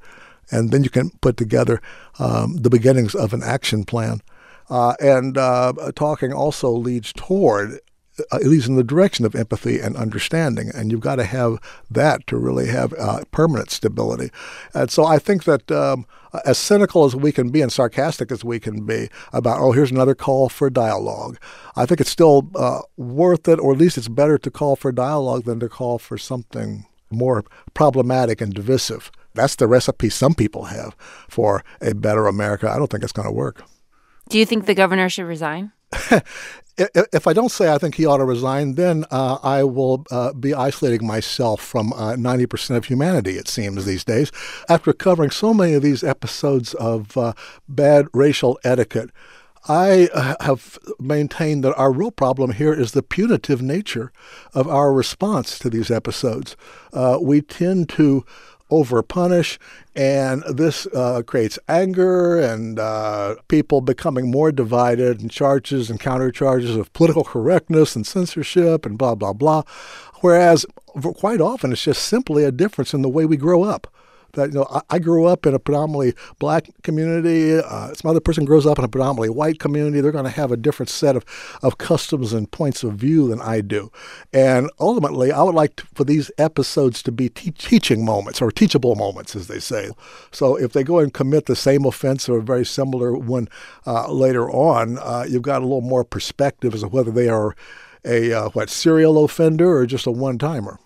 and 0.50 0.72
then 0.72 0.82
you 0.84 0.90
can 0.90 1.10
put 1.20 1.36
together 1.36 1.80
um, 2.18 2.56
the 2.56 2.70
beginnings 2.70 3.14
of 3.14 3.32
an 3.32 3.42
action 3.42 3.84
plan. 3.84 4.20
Uh, 4.68 4.94
and 5.00 5.36
uh, 5.38 5.72
talking 5.96 6.32
also 6.32 6.70
leads 6.70 7.12
toward 7.12 7.80
it 8.18 8.46
leads 8.46 8.68
in 8.68 8.76
the 8.76 8.84
direction 8.84 9.24
of 9.24 9.34
empathy 9.34 9.80
and 9.80 9.96
understanding, 9.96 10.70
and 10.74 10.90
you've 10.90 11.00
got 11.00 11.16
to 11.16 11.24
have 11.24 11.58
that 11.90 12.26
to 12.26 12.36
really 12.36 12.66
have 12.66 12.92
uh, 12.94 13.22
permanent 13.30 13.70
stability. 13.70 14.30
And 14.74 14.90
so 14.90 15.04
I 15.04 15.18
think 15.18 15.44
that 15.44 15.70
um, 15.70 16.06
as 16.44 16.58
cynical 16.58 17.04
as 17.04 17.16
we 17.16 17.32
can 17.32 17.50
be 17.50 17.60
and 17.62 17.72
sarcastic 17.72 18.30
as 18.30 18.44
we 18.44 18.60
can 18.60 18.84
be 18.84 19.08
about, 19.32 19.60
oh, 19.60 19.72
here's 19.72 19.90
another 19.90 20.14
call 20.14 20.48
for 20.48 20.70
dialogue, 20.70 21.38
I 21.76 21.86
think 21.86 22.00
it's 22.00 22.10
still 22.10 22.50
uh, 22.54 22.80
worth 22.96 23.48
it, 23.48 23.58
or 23.58 23.72
at 23.72 23.78
least 23.78 23.98
it's 23.98 24.08
better 24.08 24.38
to 24.38 24.50
call 24.50 24.76
for 24.76 24.92
dialogue 24.92 25.44
than 25.44 25.60
to 25.60 25.68
call 25.68 25.98
for 25.98 26.18
something 26.18 26.86
more 27.10 27.44
problematic 27.74 28.40
and 28.40 28.54
divisive. 28.54 29.10
That's 29.34 29.56
the 29.56 29.66
recipe 29.66 30.10
some 30.10 30.34
people 30.34 30.64
have 30.64 30.94
for 31.28 31.64
a 31.80 31.94
better 31.94 32.26
America. 32.26 32.70
I 32.70 32.78
don't 32.78 32.90
think 32.90 33.04
it's 33.04 33.12
going 33.12 33.28
to 33.28 33.34
work. 33.34 33.62
Do 34.28 34.38
you 34.38 34.46
think 34.46 34.66
the 34.66 34.74
governor 34.74 35.08
should 35.08 35.26
resign? 35.26 35.72
if 36.78 37.26
I 37.26 37.32
don't 37.32 37.50
say 37.50 37.72
I 37.72 37.78
think 37.78 37.94
he 37.94 38.06
ought 38.06 38.18
to 38.18 38.24
resign, 38.24 38.74
then 38.74 39.04
uh, 39.10 39.38
I 39.42 39.64
will 39.64 40.04
uh, 40.10 40.32
be 40.32 40.54
isolating 40.54 41.06
myself 41.06 41.60
from 41.60 41.92
uh, 41.92 42.14
90% 42.14 42.76
of 42.76 42.86
humanity, 42.86 43.32
it 43.36 43.48
seems, 43.48 43.84
these 43.84 44.04
days. 44.04 44.32
After 44.68 44.92
covering 44.92 45.30
so 45.30 45.52
many 45.52 45.74
of 45.74 45.82
these 45.82 46.02
episodes 46.02 46.74
of 46.74 47.16
uh, 47.16 47.32
bad 47.68 48.06
racial 48.14 48.58
etiquette, 48.64 49.10
I 49.68 50.08
uh, 50.14 50.36
have 50.40 50.78
maintained 50.98 51.64
that 51.64 51.76
our 51.76 51.92
real 51.92 52.10
problem 52.10 52.52
here 52.52 52.72
is 52.72 52.92
the 52.92 53.02
punitive 53.02 53.60
nature 53.60 54.10
of 54.54 54.66
our 54.66 54.92
response 54.92 55.58
to 55.58 55.68
these 55.68 55.90
episodes. 55.90 56.56
Uh, 56.94 57.18
we 57.20 57.42
tend 57.42 57.90
to 57.90 58.24
overpunish, 58.70 59.58
and 59.94 60.42
this 60.48 60.86
uh, 60.94 61.22
creates 61.26 61.58
anger 61.68 62.38
and 62.40 62.78
uh, 62.78 63.36
people 63.48 63.80
becoming 63.80 64.30
more 64.30 64.52
divided, 64.52 65.20
and 65.20 65.30
charges 65.30 65.90
and 65.90 66.00
countercharges 66.00 66.78
of 66.78 66.92
political 66.92 67.24
correctness 67.24 67.96
and 67.96 68.06
censorship 68.06 68.86
and 68.86 68.98
blah 68.98 69.14
blah 69.14 69.32
blah. 69.32 69.62
Whereas 70.20 70.66
quite 71.16 71.40
often 71.40 71.72
it's 71.72 71.84
just 71.84 72.02
simply 72.02 72.44
a 72.44 72.52
difference 72.52 72.94
in 72.94 73.02
the 73.02 73.08
way 73.08 73.24
we 73.24 73.36
grow 73.36 73.62
up 73.62 73.92
that 74.32 74.50
you 74.50 74.54
know 74.56 74.66
I, 74.70 74.80
I 74.90 74.98
grew 74.98 75.26
up 75.26 75.46
in 75.46 75.54
a 75.54 75.58
predominantly 75.58 76.14
black 76.38 76.68
community. 76.82 77.58
Uh, 77.58 77.92
some 77.94 78.10
other 78.10 78.20
person 78.20 78.44
grows 78.44 78.66
up 78.66 78.78
in 78.78 78.84
a 78.84 78.88
predominantly 78.88 79.30
white 79.30 79.58
community. 79.58 80.00
They're 80.00 80.12
going 80.12 80.24
to 80.24 80.30
have 80.30 80.52
a 80.52 80.56
different 80.56 80.90
set 80.90 81.16
of, 81.16 81.24
of 81.62 81.78
customs 81.78 82.32
and 82.32 82.50
points 82.50 82.82
of 82.82 82.94
view 82.94 83.28
than 83.28 83.40
I 83.40 83.60
do. 83.60 83.90
And 84.32 84.70
ultimately, 84.78 85.32
I 85.32 85.42
would 85.42 85.54
like 85.54 85.76
to, 85.76 85.86
for 85.94 86.04
these 86.04 86.30
episodes 86.38 87.02
to 87.04 87.12
be 87.12 87.28
te- 87.28 87.52
teaching 87.52 88.04
moments 88.04 88.40
or 88.40 88.50
teachable 88.50 88.94
moments, 88.94 89.34
as 89.36 89.46
they 89.46 89.60
say. 89.60 89.90
So 90.30 90.56
if 90.56 90.72
they 90.72 90.84
go 90.84 90.98
and 90.98 91.12
commit 91.12 91.46
the 91.46 91.56
same 91.56 91.84
offense 91.84 92.28
or 92.28 92.38
a 92.38 92.42
very 92.42 92.64
similar 92.64 93.14
one 93.14 93.48
uh, 93.86 94.10
later 94.12 94.50
on, 94.50 94.98
uh, 94.98 95.24
you've 95.28 95.42
got 95.42 95.62
a 95.62 95.64
little 95.64 95.80
more 95.80 96.04
perspective 96.04 96.74
as 96.74 96.80
to 96.80 96.88
whether 96.88 97.10
they 97.10 97.28
are 97.28 97.54
a 98.04 98.32
uh, 98.32 98.48
what 98.50 98.70
serial 98.70 99.22
offender 99.24 99.76
or 99.76 99.86
just 99.86 100.06
a 100.06 100.10
one 100.10 100.38
timer. 100.38 100.78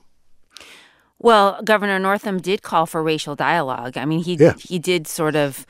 Well, 1.18 1.60
Governor 1.62 1.98
Northam 1.98 2.38
did 2.38 2.62
call 2.62 2.86
for 2.86 3.02
racial 3.02 3.34
dialogue. 3.34 3.96
I 3.96 4.04
mean, 4.04 4.22
he 4.22 4.34
yeah. 4.34 4.54
he 4.58 4.78
did 4.78 5.06
sort 5.06 5.36
of 5.36 5.66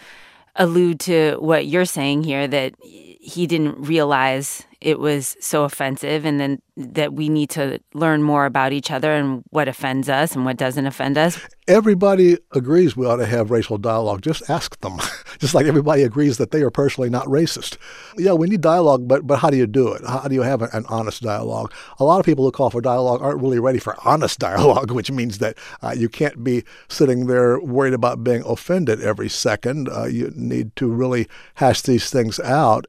allude 0.57 1.01
to 1.01 1.37
what 1.41 1.67
you're 1.67 1.85
saying 1.85 2.23
here 2.23 2.47
that 2.47 2.75
he 2.83 3.47
didn't 3.47 3.81
realize 3.81 4.65
it 4.85 5.01
was 5.01 5.35
so 5.41 5.65
offensive 5.65 6.27
and 6.27 6.39
then 6.39 6.61
that 6.77 7.15
we 7.15 7.29
need 7.31 7.49
to 7.49 7.81
learn 7.95 8.23
more 8.23 8.45
about 8.45 8.73
each 8.73 8.91
other 8.91 9.13
and 9.13 9.43
what 9.51 9.67
offends 9.67 10.11
us 10.11 10.35
and 10.35 10.45
what 10.45 10.59
doesn't 10.59 10.87
offend 10.87 11.17
us. 11.17 11.41
Everybody 11.67 12.37
agrees 12.53 12.95
we 12.95 13.07
ought 13.07 13.17
to 13.17 13.27
have 13.27 13.51
racial 13.51 13.79
dialogue. 13.79 14.21
Just 14.21 14.51
ask 14.51 14.79
them. 14.81 14.99
Just 15.39 15.55
like 15.55 15.65
everybody 15.65 16.03
agrees 16.03 16.37
that 16.37 16.51
they 16.51 16.61
are 16.63 16.71
personally 16.71 17.09
not 17.09 17.27
racist. 17.27 17.79
Yeah, 18.19 18.33
we 18.33 18.49
need 18.49 18.61
dialogue, 18.61 19.09
but 19.09 19.27
but 19.27 19.39
how 19.39 19.49
do 19.49 19.57
you 19.57 19.67
do 19.67 19.93
it? 19.95 20.03
How 20.07 20.29
do 20.29 20.35
you 20.35 20.43
have 20.43 20.61
an 20.61 20.85
honest 20.89 21.23
dialogue? 21.23 21.73
A 21.99 22.05
lot 22.05 22.21
of 22.21 22.27
people 22.27 22.45
who 22.45 22.53
call 22.53 22.69
for 22.69 22.83
dialogue 22.83 23.23
aren't 23.23 23.41
really 23.41 23.59
ready 23.59 23.79
for 23.79 23.97
honest 24.05 24.39
dialogue, 24.51 24.91
which 24.91 25.11
means 25.11 25.39
that 25.39 25.57
uh, 25.83 25.95
you 25.97 26.11
can't 26.11 26.45
be 26.45 26.63
sitting 26.89 27.27
there 27.27 27.59
worried 27.59 27.95
about 27.95 28.23
being 28.23 28.43
offended 28.45 29.01
every 29.01 29.31
second. 29.31 29.89
Uh, 29.89 30.05
you 30.05 30.31
need 30.37 30.77
to 30.77 30.89
really 30.89 31.27
hash 31.55 31.81
these 31.81 32.11
things 32.11 32.39
out. 32.41 32.87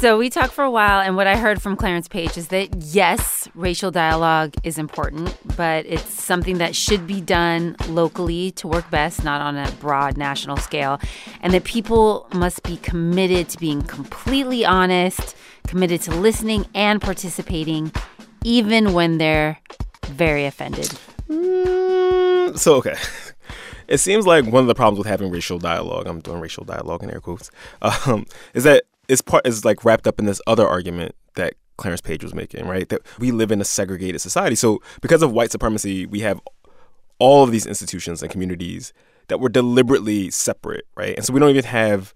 So 0.00 0.18
we 0.18 0.30
talked 0.30 0.52
for 0.52 0.64
a 0.64 0.70
while, 0.70 1.00
and 1.00 1.16
what 1.16 1.26
I 1.26 1.36
heard 1.36 1.60
from 1.60 1.76
Clarence 1.76 2.08
Page 2.08 2.36
is 2.36 2.48
that 2.48 2.74
yes, 2.76 3.48
racial 3.54 3.90
dialogue 3.90 4.54
is 4.64 4.78
important, 4.78 5.36
but 5.56 5.86
it's 5.86 6.08
something 6.08 6.58
that 6.58 6.74
should 6.74 7.06
be 7.06 7.20
done 7.20 7.76
locally 7.88 8.52
to 8.52 8.66
work 8.66 8.90
best, 8.90 9.22
not 9.22 9.40
on 9.40 9.56
a 9.56 9.70
broad 9.80 10.16
national 10.16 10.56
scale, 10.56 10.98
and 11.40 11.52
that 11.52 11.64
people 11.64 12.26
must 12.32 12.62
be 12.62 12.78
committed 12.78 13.48
to 13.50 13.58
being 13.58 13.82
completely 13.82 14.64
honest, 14.64 15.36
committed 15.66 16.00
to 16.02 16.10
listening 16.14 16.66
and 16.74 17.00
participating, 17.00 17.92
even 18.44 18.94
when 18.94 19.18
they're 19.18 19.58
very 20.06 20.46
offended. 20.46 20.90
Mm, 21.28 22.58
so, 22.58 22.76
okay. 22.76 22.96
It 23.88 23.98
seems 23.98 24.26
like 24.26 24.46
one 24.46 24.62
of 24.62 24.68
the 24.68 24.74
problems 24.74 24.98
with 24.98 25.06
having 25.06 25.30
racial 25.30 25.58
dialogue, 25.58 26.06
I'm 26.06 26.20
doing 26.20 26.40
racial 26.40 26.64
dialogue 26.64 27.02
in 27.02 27.10
air 27.10 27.20
quotes, 27.20 27.50
um, 27.82 28.24
is 28.54 28.64
that 28.64 28.84
is 29.08 29.20
part 29.22 29.46
is 29.46 29.64
like 29.64 29.84
wrapped 29.84 30.06
up 30.06 30.18
in 30.18 30.26
this 30.26 30.40
other 30.46 30.66
argument 30.66 31.14
that 31.34 31.54
Clarence 31.76 32.00
Page 32.00 32.22
was 32.22 32.34
making, 32.34 32.66
right? 32.66 32.88
That 32.88 33.00
we 33.18 33.30
live 33.30 33.50
in 33.50 33.60
a 33.60 33.64
segregated 33.64 34.20
society. 34.20 34.56
So 34.56 34.80
because 35.00 35.22
of 35.22 35.32
white 35.32 35.50
supremacy, 35.50 36.06
we 36.06 36.20
have 36.20 36.40
all 37.18 37.44
of 37.44 37.50
these 37.50 37.66
institutions 37.66 38.22
and 38.22 38.30
communities 38.30 38.92
that 39.28 39.40
were 39.40 39.48
deliberately 39.48 40.30
separate, 40.30 40.86
right? 40.96 41.16
And 41.16 41.24
so 41.24 41.32
we 41.32 41.40
don't 41.40 41.50
even 41.50 41.64
have 41.64 42.14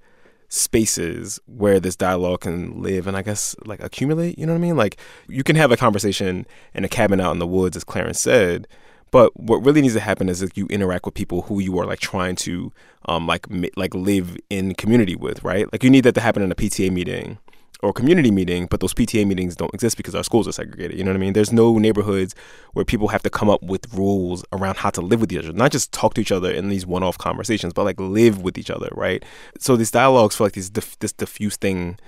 spaces 0.48 1.40
where 1.46 1.80
this 1.80 1.96
dialogue 1.96 2.42
can 2.42 2.82
live 2.82 3.06
and 3.06 3.16
I 3.16 3.22
guess 3.22 3.56
like 3.64 3.82
accumulate, 3.82 4.38
you 4.38 4.46
know 4.46 4.52
what 4.52 4.58
I 4.58 4.62
mean? 4.62 4.76
Like 4.76 4.98
you 5.28 5.42
can 5.42 5.56
have 5.56 5.72
a 5.72 5.76
conversation 5.76 6.46
in 6.74 6.84
a 6.84 6.88
cabin 6.88 7.20
out 7.20 7.32
in 7.32 7.38
the 7.38 7.46
woods 7.46 7.76
as 7.76 7.84
Clarence 7.84 8.20
said, 8.20 8.68
but 9.16 9.34
what 9.34 9.64
really 9.64 9.80
needs 9.80 9.94
to 9.94 10.00
happen 10.00 10.28
is 10.28 10.40
that 10.40 10.58
you 10.58 10.66
interact 10.66 11.06
with 11.06 11.14
people 11.14 11.40
who 11.40 11.58
you 11.58 11.78
are 11.78 11.86
like 11.86 12.00
trying 12.00 12.36
to 12.36 12.70
um 13.06 13.26
like 13.26 13.46
like 13.74 13.94
live 13.94 14.36
in 14.50 14.74
community 14.74 15.16
with, 15.16 15.42
right? 15.42 15.66
Like 15.72 15.82
you 15.82 15.88
need 15.88 16.04
that 16.04 16.14
to 16.16 16.20
happen 16.20 16.42
in 16.42 16.52
a 16.52 16.54
PTA 16.54 16.90
meeting 16.90 17.38
or 17.82 17.94
community 17.94 18.30
meeting, 18.30 18.66
but 18.66 18.80
those 18.80 18.92
PTA 18.92 19.26
meetings 19.26 19.56
don't 19.56 19.72
exist 19.72 19.96
because 19.96 20.14
our 20.14 20.22
schools 20.22 20.46
are 20.46 20.52
segregated. 20.52 20.98
You 20.98 21.04
know 21.04 21.12
what 21.12 21.16
I 21.16 21.20
mean? 21.20 21.32
There's 21.32 21.50
no 21.50 21.78
neighborhoods 21.78 22.34
where 22.74 22.84
people 22.84 23.08
have 23.08 23.22
to 23.22 23.30
come 23.30 23.48
up 23.48 23.62
with 23.62 23.90
rules 23.94 24.44
around 24.52 24.76
how 24.76 24.90
to 24.90 25.00
live 25.00 25.22
with 25.22 25.32
each 25.32 25.38
other, 25.38 25.54
not 25.54 25.72
just 25.72 25.92
talk 25.92 26.12
to 26.16 26.20
each 26.20 26.30
other 26.30 26.50
in 26.50 26.68
these 26.68 26.84
one-off 26.84 27.16
conversations, 27.16 27.72
but 27.72 27.84
like 27.84 27.98
live 27.98 28.42
with 28.42 28.58
each 28.58 28.70
other, 28.70 28.90
right? 28.92 29.24
So 29.58 29.76
these 29.76 29.90
dialogues 29.90 30.36
feel 30.36 30.44
like 30.44 30.52
this 30.52 30.68
this 30.68 31.12
diffuse 31.14 31.56
thing 31.56 31.98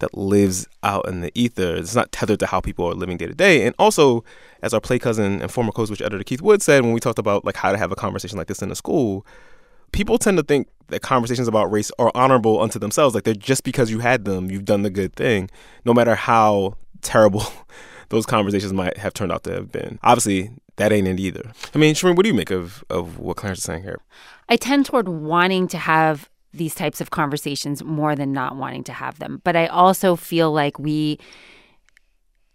that 0.00 0.16
lives 0.16 0.66
out 0.82 1.08
in 1.08 1.20
the 1.20 1.32
ether. 1.34 1.76
It's 1.76 1.94
not 1.94 2.12
tethered 2.12 2.40
to 2.40 2.46
how 2.46 2.60
people 2.60 2.86
are 2.86 2.94
living 2.94 3.16
day 3.16 3.26
to 3.26 3.34
day. 3.34 3.66
And 3.66 3.74
also, 3.78 4.24
as 4.62 4.74
our 4.74 4.80
play 4.80 4.98
cousin 4.98 5.40
and 5.40 5.50
former 5.50 5.72
Code 5.72 5.88
Switch 5.88 6.02
editor 6.02 6.24
Keith 6.24 6.42
Wood 6.42 6.62
said 6.62 6.82
when 6.82 6.92
we 6.92 7.00
talked 7.00 7.18
about 7.18 7.44
like 7.44 7.56
how 7.56 7.72
to 7.72 7.78
have 7.78 7.92
a 7.92 7.96
conversation 7.96 8.38
like 8.38 8.46
this 8.46 8.62
in 8.62 8.70
a 8.70 8.74
school, 8.74 9.26
people 9.92 10.18
tend 10.18 10.36
to 10.38 10.42
think 10.42 10.68
that 10.88 11.02
conversations 11.02 11.48
about 11.48 11.70
race 11.70 11.90
are 11.98 12.10
honorable 12.14 12.60
unto 12.60 12.78
themselves. 12.78 13.14
Like 13.14 13.24
they're 13.24 13.34
just 13.34 13.64
because 13.64 13.90
you 13.90 14.00
had 14.00 14.24
them, 14.24 14.50
you've 14.50 14.64
done 14.64 14.82
the 14.82 14.90
good 14.90 15.14
thing, 15.14 15.50
no 15.84 15.92
matter 15.92 16.14
how 16.14 16.76
terrible 17.02 17.44
those 18.08 18.26
conversations 18.26 18.72
might 18.72 18.96
have 18.96 19.14
turned 19.14 19.32
out 19.32 19.44
to 19.44 19.52
have 19.52 19.70
been. 19.70 19.98
Obviously, 20.02 20.50
that 20.76 20.92
ain't 20.92 21.08
it 21.08 21.20
either. 21.20 21.52
I 21.74 21.78
mean, 21.78 21.94
Shireen, 21.94 22.16
what 22.16 22.22
do 22.22 22.28
you 22.28 22.34
make 22.34 22.50
of, 22.50 22.84
of 22.88 23.18
what 23.18 23.36
Clarence 23.36 23.58
is 23.58 23.64
saying 23.64 23.82
here? 23.82 24.00
I 24.48 24.56
tend 24.56 24.86
toward 24.86 25.08
wanting 25.08 25.68
to 25.68 25.78
have 25.78 26.30
these 26.52 26.74
types 26.74 27.00
of 27.00 27.10
conversations 27.10 27.84
more 27.84 28.16
than 28.16 28.32
not 28.32 28.56
wanting 28.56 28.84
to 28.84 28.92
have 28.92 29.18
them. 29.18 29.40
But 29.44 29.56
I 29.56 29.66
also 29.66 30.16
feel 30.16 30.52
like 30.52 30.78
we 30.78 31.18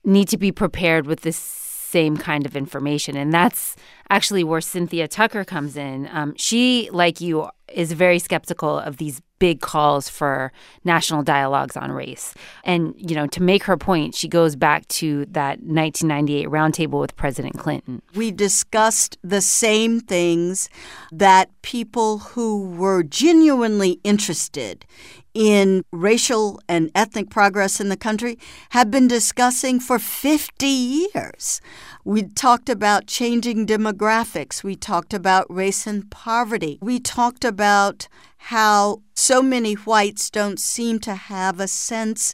need 0.04 0.28
to 0.30 0.38
be 0.38 0.52
prepared 0.52 1.08
with 1.08 1.22
this 1.22 1.38
same 1.38 2.18
kind 2.18 2.46
of 2.46 2.56
information. 2.56 3.16
And 3.16 3.32
that's 3.32 3.76
actually 4.10 4.44
where 4.44 4.62
Cynthia 4.62 5.08
Tucker 5.08 5.46
comes 5.46 5.78
in. 5.78 6.10
Um, 6.12 6.34
she, 6.38 6.90
like 6.92 7.22
you, 7.22 7.48
is 7.72 7.92
very 7.92 8.20
skeptical 8.20 8.80
of 8.80 8.98
these 8.98 9.22
big 9.44 9.60
calls 9.60 10.08
for 10.08 10.54
national 10.86 11.22
dialogues 11.22 11.76
on 11.76 11.92
race. 11.92 12.34
And, 12.64 12.96
you 12.98 13.14
know, 13.14 13.28
to 13.28 13.44
make 13.44 13.64
her 13.66 13.76
point, 13.76 14.16
she 14.16 14.30
goes 14.30 14.56
back 14.56 14.88
to 15.00 15.26
that 15.32 15.60
1998 15.60 16.48
roundtable 16.48 17.02
with 17.02 17.18
President 17.18 17.60
Clinton. 17.60 18.02
We 18.16 18.32
discussed 18.32 19.18
the 19.22 19.42
same 19.42 20.00
things 20.00 20.70
that 21.12 21.50
people 21.62 22.20
who 22.20 22.70
were 22.70 23.04
genuinely 23.04 24.00
interested 24.06 24.86
in 25.34 25.84
racial 25.92 26.62
and 26.70 26.90
ethnic 26.96 27.30
progress 27.30 27.82
in 27.82 27.90
the 27.90 27.98
country 27.98 28.38
have 28.70 28.90
been 28.90 29.10
discussing 29.10 29.80
for 29.80 30.00
50 30.00 30.66
years. 30.66 31.60
We 32.06 32.24
talked 32.24 32.70
about 32.70 33.08
changing 33.08 33.66
demographics. 33.66 34.64
We 34.64 34.76
talked 34.76 35.14
about 35.14 35.54
race 35.54 35.88
and 35.88 36.10
poverty. 36.10 36.78
We 36.82 37.00
talked 37.00 37.44
about 37.44 38.08
how 38.48 39.02
so 39.16 39.42
many 39.42 39.74
whites 39.74 40.30
don't 40.30 40.60
seem 40.60 41.00
to 41.00 41.16
have 41.16 41.62
a 41.62 41.68
sense 41.68 42.34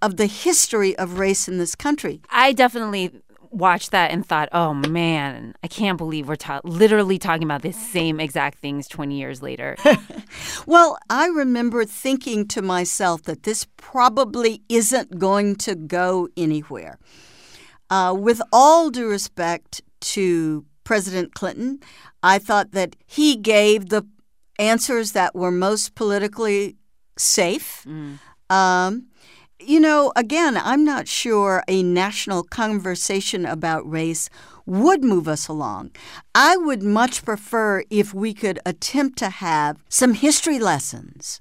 of 0.00 0.16
the 0.16 0.24
history 0.24 0.96
of 0.96 1.18
race 1.18 1.48
in 1.48 1.58
this 1.58 1.74
country. 1.74 2.22
I 2.30 2.54
definitely 2.54 3.10
watched 3.50 3.90
that 3.90 4.10
and 4.10 4.24
thought, 4.24 4.48
oh 4.52 4.72
man, 4.72 5.54
I 5.62 5.68
can't 5.68 5.98
believe 5.98 6.28
we're 6.28 6.36
ta- 6.36 6.62
literally 6.64 7.18
talking 7.18 7.42
about 7.42 7.60
the 7.60 7.72
same 7.72 8.20
exact 8.20 8.60
things 8.60 8.88
20 8.88 9.18
years 9.18 9.42
later? 9.42 9.76
well, 10.66 10.98
I 11.10 11.26
remember 11.26 11.84
thinking 11.84 12.48
to 12.48 12.62
myself 12.62 13.24
that 13.24 13.42
this 13.42 13.66
probably 13.76 14.62
isn't 14.70 15.18
going 15.18 15.56
to 15.56 15.74
go 15.74 16.28
anywhere. 16.38 16.98
Uh, 17.90 18.16
with 18.18 18.40
all 18.50 18.88
due 18.88 19.10
respect 19.10 19.82
to 20.00 20.64
President 20.84 21.34
Clinton, 21.34 21.80
I 22.22 22.38
thought 22.38 22.72
that 22.72 22.96
he 23.06 23.36
gave 23.36 23.90
the 23.90 24.06
answers 24.60 25.12
that 25.12 25.34
were 25.34 25.50
most 25.50 25.94
politically 25.94 26.76
safe. 27.16 27.84
Mm. 27.88 28.18
Um, 28.54 29.06
you 29.58 29.80
know, 29.80 30.12
again, 30.16 30.56
I'm 30.56 30.84
not 30.84 31.08
sure 31.08 31.62
a 31.68 31.82
national 31.82 32.44
conversation 32.44 33.44
about 33.44 33.90
race 33.90 34.30
would 34.66 35.02
move 35.02 35.26
us 35.26 35.48
along. 35.48 35.90
I 36.34 36.56
would 36.56 36.82
much 36.82 37.24
prefer 37.24 37.82
if 37.90 38.14
we 38.14 38.32
could 38.32 38.58
attempt 38.64 39.18
to 39.18 39.28
have 39.28 39.82
some 39.88 40.14
history 40.14 40.58
lessons. 40.58 41.40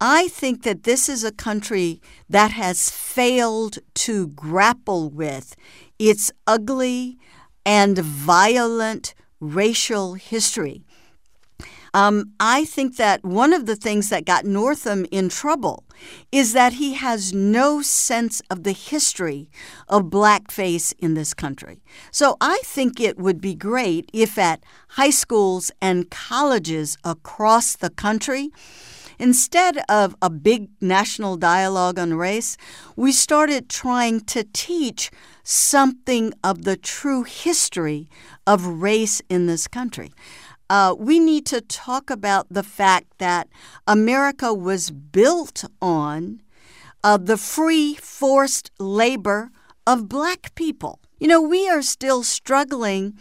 I 0.00 0.28
think 0.28 0.62
that 0.62 0.82
this 0.82 1.08
is 1.08 1.24
a 1.24 1.32
country 1.32 2.00
that 2.28 2.50
has 2.52 2.90
failed 2.90 3.78
to 4.06 4.28
grapple 4.28 5.08
with 5.08 5.56
its 5.98 6.30
ugly 6.46 7.18
and 7.64 7.98
violent 7.98 9.14
racial 9.40 10.14
history. 10.14 10.85
Um, 11.96 12.32
I 12.38 12.66
think 12.66 12.96
that 12.98 13.24
one 13.24 13.54
of 13.54 13.64
the 13.64 13.74
things 13.74 14.10
that 14.10 14.26
got 14.26 14.44
Northam 14.44 15.06
in 15.10 15.30
trouble 15.30 15.82
is 16.30 16.52
that 16.52 16.74
he 16.74 16.92
has 16.92 17.32
no 17.32 17.80
sense 17.80 18.42
of 18.50 18.64
the 18.64 18.72
history 18.72 19.48
of 19.88 20.10
blackface 20.10 20.92
in 20.98 21.14
this 21.14 21.32
country. 21.32 21.82
So 22.10 22.36
I 22.38 22.60
think 22.64 23.00
it 23.00 23.16
would 23.16 23.40
be 23.40 23.54
great 23.54 24.10
if 24.12 24.36
at 24.36 24.62
high 24.88 25.08
schools 25.08 25.70
and 25.80 26.10
colleges 26.10 26.98
across 27.02 27.74
the 27.74 27.88
country, 27.88 28.50
Instead 29.18 29.78
of 29.88 30.14
a 30.20 30.28
big 30.28 30.68
national 30.78 31.38
dialogue 31.38 31.98
on 31.98 32.12
race, 32.12 32.58
we 32.96 33.10
started 33.10 33.66
trying 33.70 34.20
to 34.20 34.44
teach 34.52 35.10
something 35.42 36.34
of 36.44 36.64
the 36.64 36.76
true 36.76 37.22
history 37.22 38.10
of 38.46 38.66
race 38.66 39.22
in 39.30 39.46
this 39.46 39.66
country 39.66 40.12
uh, 40.68 40.94
we 40.98 41.18
need 41.18 41.46
to 41.46 41.60
talk 41.60 42.10
about 42.10 42.46
the 42.50 42.62
fact 42.62 43.18
that 43.18 43.48
America 43.86 44.52
was 44.52 44.90
built 44.90 45.64
on 45.80 46.40
uh, 47.04 47.16
the 47.16 47.36
free 47.36 47.94
forced 47.94 48.70
labor 48.78 49.50
of 49.86 50.08
black 50.08 50.54
people. 50.54 51.00
You 51.18 51.28
know, 51.28 51.40
we 51.40 51.68
are 51.68 51.82
still 51.82 52.22
struggling 52.22 53.16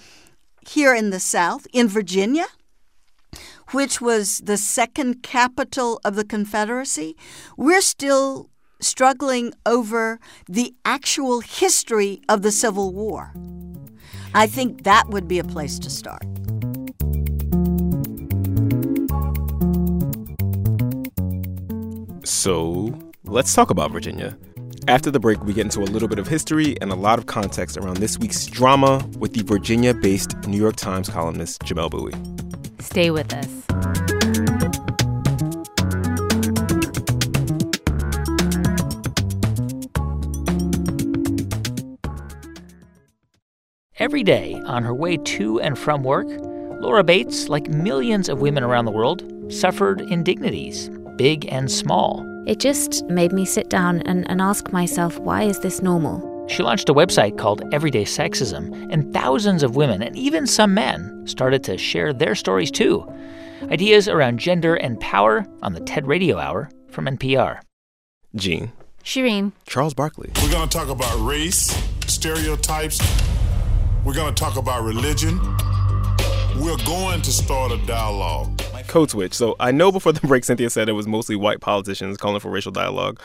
here 0.67 0.95
in 0.95 1.11
the 1.11 1.19
South, 1.19 1.67
in 1.71 1.87
Virginia, 1.87 2.47
which 3.71 4.01
was 4.01 4.39
the 4.39 4.57
second 4.57 5.21
capital 5.21 5.99
of 6.03 6.15
the 6.15 6.25
Confederacy. 6.25 7.15
We're 7.57 7.81
still 7.81 8.49
struggling 8.81 9.53
over 9.65 10.19
the 10.47 10.73
actual 10.83 11.41
history 11.41 12.21
of 12.27 12.41
the 12.41 12.51
Civil 12.51 12.91
War. 12.91 13.33
I 14.33 14.47
think 14.47 14.83
that 14.83 15.09
would 15.09 15.27
be 15.27 15.39
a 15.39 15.43
place 15.43 15.79
to 15.79 15.89
start. 15.89 16.25
So 22.25 22.97
let's 23.23 23.53
talk 23.53 23.69
about 23.69 23.91
Virginia. 23.91 24.35
After 24.87 25.11
the 25.11 25.19
break, 25.19 25.43
we 25.43 25.53
get 25.53 25.65
into 25.65 25.81
a 25.81 25.85
little 25.85 26.07
bit 26.07 26.17
of 26.17 26.27
history 26.27 26.75
and 26.81 26.91
a 26.91 26.95
lot 26.95 27.19
of 27.19 27.27
context 27.27 27.77
around 27.77 27.97
this 27.97 28.17
week's 28.17 28.45
drama 28.47 29.07
with 29.19 29.33
the 29.33 29.43
Virginia 29.43 29.93
based 29.93 30.35
New 30.47 30.57
York 30.57 30.75
Times 30.75 31.07
columnist 31.07 31.61
Jamelle 31.61 31.89
Bouie. 31.89 32.13
Stay 32.79 33.11
with 33.11 33.31
us. 33.33 33.47
Every 43.97 44.23
day 44.23 44.61
on 44.65 44.83
her 44.83 44.93
way 44.93 45.17
to 45.17 45.59
and 45.61 45.77
from 45.77 46.03
work, 46.03 46.27
Laura 46.81 47.03
Bates, 47.03 47.49
like 47.49 47.69
millions 47.69 48.29
of 48.29 48.41
women 48.41 48.63
around 48.63 48.85
the 48.85 48.91
world, 48.91 49.23
suffered 49.51 50.01
indignities, 50.01 50.89
big 51.17 51.45
and 51.51 51.71
small. 51.71 52.25
It 52.45 52.59
just 52.59 53.05
made 53.05 53.31
me 53.31 53.45
sit 53.45 53.69
down 53.69 54.01
and, 54.03 54.29
and 54.29 54.41
ask 54.41 54.71
myself, 54.71 55.17
why 55.19 55.43
is 55.43 55.59
this 55.59 55.81
normal? 55.81 56.35
She 56.47 56.61
launched 56.61 56.89
a 56.89 56.93
website 56.93 57.37
called 57.37 57.63
Everyday 57.73 58.03
Sexism, 58.03 58.87
and 58.91 59.11
thousands 59.11 59.63
of 59.63 59.75
women, 59.75 60.03
and 60.03 60.15
even 60.15 60.45
some 60.45 60.75
men, 60.75 61.23
started 61.25 61.63
to 61.63 61.77
share 61.77 62.13
their 62.13 62.35
stories 62.35 62.69
too. 62.69 63.11
Ideas 63.63 64.07
around 64.07 64.39
gender 64.39 64.75
and 64.75 64.99
power 64.99 65.45
on 65.63 65.73
the 65.73 65.79
TED 65.79 66.05
Radio 66.05 66.37
Hour 66.37 66.69
from 66.91 67.05
NPR. 67.05 67.61
Gene. 68.35 68.71
Shireen. 69.03 69.53
Charles 69.65 69.95
Barkley. 69.95 70.29
We're 70.43 70.51
going 70.51 70.69
to 70.69 70.77
talk 70.77 70.89
about 70.89 71.15
race, 71.25 71.75
stereotypes. 72.05 72.99
We're 74.03 74.13
going 74.13 74.33
to 74.33 74.39
talk 74.39 74.57
about 74.57 74.83
religion. 74.83 75.39
We're 76.59 76.77
going 76.85 77.21
to 77.23 77.31
start 77.31 77.71
a 77.71 77.77
dialogue 77.87 78.61
code 78.95 79.11
switch. 79.11 79.33
So 79.33 79.57
I 79.59 79.71
know 79.71 79.91
before 79.91 80.13
the 80.13 80.25
break, 80.27 80.45
Cynthia 80.45 80.69
said 80.69 80.87
it 80.87 80.93
was 80.93 81.05
mostly 81.05 81.35
white 81.35 81.59
politicians 81.59 82.15
calling 82.15 82.39
for 82.39 82.49
racial 82.49 82.71
dialogue. 82.71 83.19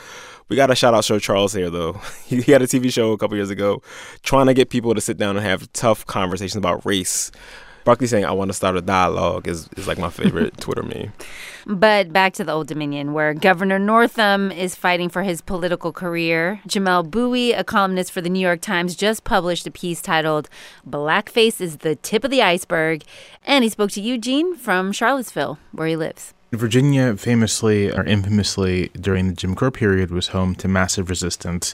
We 0.49 0.57
got 0.57 0.67
to 0.67 0.75
shout 0.75 0.93
out 0.93 1.05
Sir 1.05 1.17
Charles 1.17 1.53
here, 1.53 1.69
though. 1.69 2.01
He, 2.25 2.41
he 2.41 2.51
had 2.51 2.61
a 2.61 2.67
TV 2.67 2.91
show 2.91 3.11
a 3.11 3.17
couple 3.17 3.37
years 3.37 3.49
ago 3.49 3.81
trying 4.21 4.47
to 4.47 4.53
get 4.53 4.69
people 4.69 4.93
to 4.95 5.01
sit 5.01 5.17
down 5.17 5.35
and 5.37 5.45
have 5.45 5.71
tough 5.73 6.05
conversations 6.05 6.57
about 6.57 6.85
race. 6.85 7.31
Barkley 7.83 8.07
saying, 8.07 8.25
I 8.25 8.31
want 8.31 8.49
to 8.49 8.53
start 8.53 8.75
a 8.77 8.81
dialogue 8.81 9.47
is, 9.47 9.67
is 9.77 9.87
like 9.87 9.97
my 9.97 10.09
favorite 10.09 10.57
Twitter 10.59 10.83
meme. 10.83 11.13
But 11.65 12.11
back 12.11 12.33
to 12.33 12.43
the 12.43 12.51
Old 12.51 12.67
Dominion, 12.67 13.13
where 13.13 13.33
Governor 13.33 13.79
Northam 13.79 14.51
is 14.51 14.75
fighting 14.75 15.09
for 15.09 15.23
his 15.23 15.41
political 15.41 15.91
career. 15.91 16.59
Jamelle 16.67 17.09
Bouie, 17.09 17.53
a 17.53 17.63
columnist 17.63 18.11
for 18.11 18.21
the 18.21 18.29
New 18.29 18.39
York 18.39 18.61
Times, 18.61 18.95
just 18.95 19.23
published 19.23 19.67
a 19.67 19.71
piece 19.71 20.01
titled 20.01 20.49
Blackface 20.87 21.61
is 21.61 21.77
the 21.77 21.95
Tip 21.95 22.23
of 22.23 22.31
the 22.31 22.41
Iceberg. 22.41 23.03
And 23.45 23.63
he 23.63 23.69
spoke 23.69 23.91
to 23.91 24.01
Eugene 24.01 24.55
from 24.55 24.91
Charlottesville, 24.91 25.59
where 25.71 25.87
he 25.87 25.95
lives. 25.95 26.33
Virginia 26.51 27.15
famously 27.15 27.91
or 27.91 28.03
infamously 28.03 28.89
during 28.99 29.27
the 29.27 29.33
Jim 29.33 29.55
Crow 29.55 29.71
period 29.71 30.11
was 30.11 30.29
home 30.29 30.53
to 30.55 30.67
massive 30.67 31.09
resistance 31.09 31.73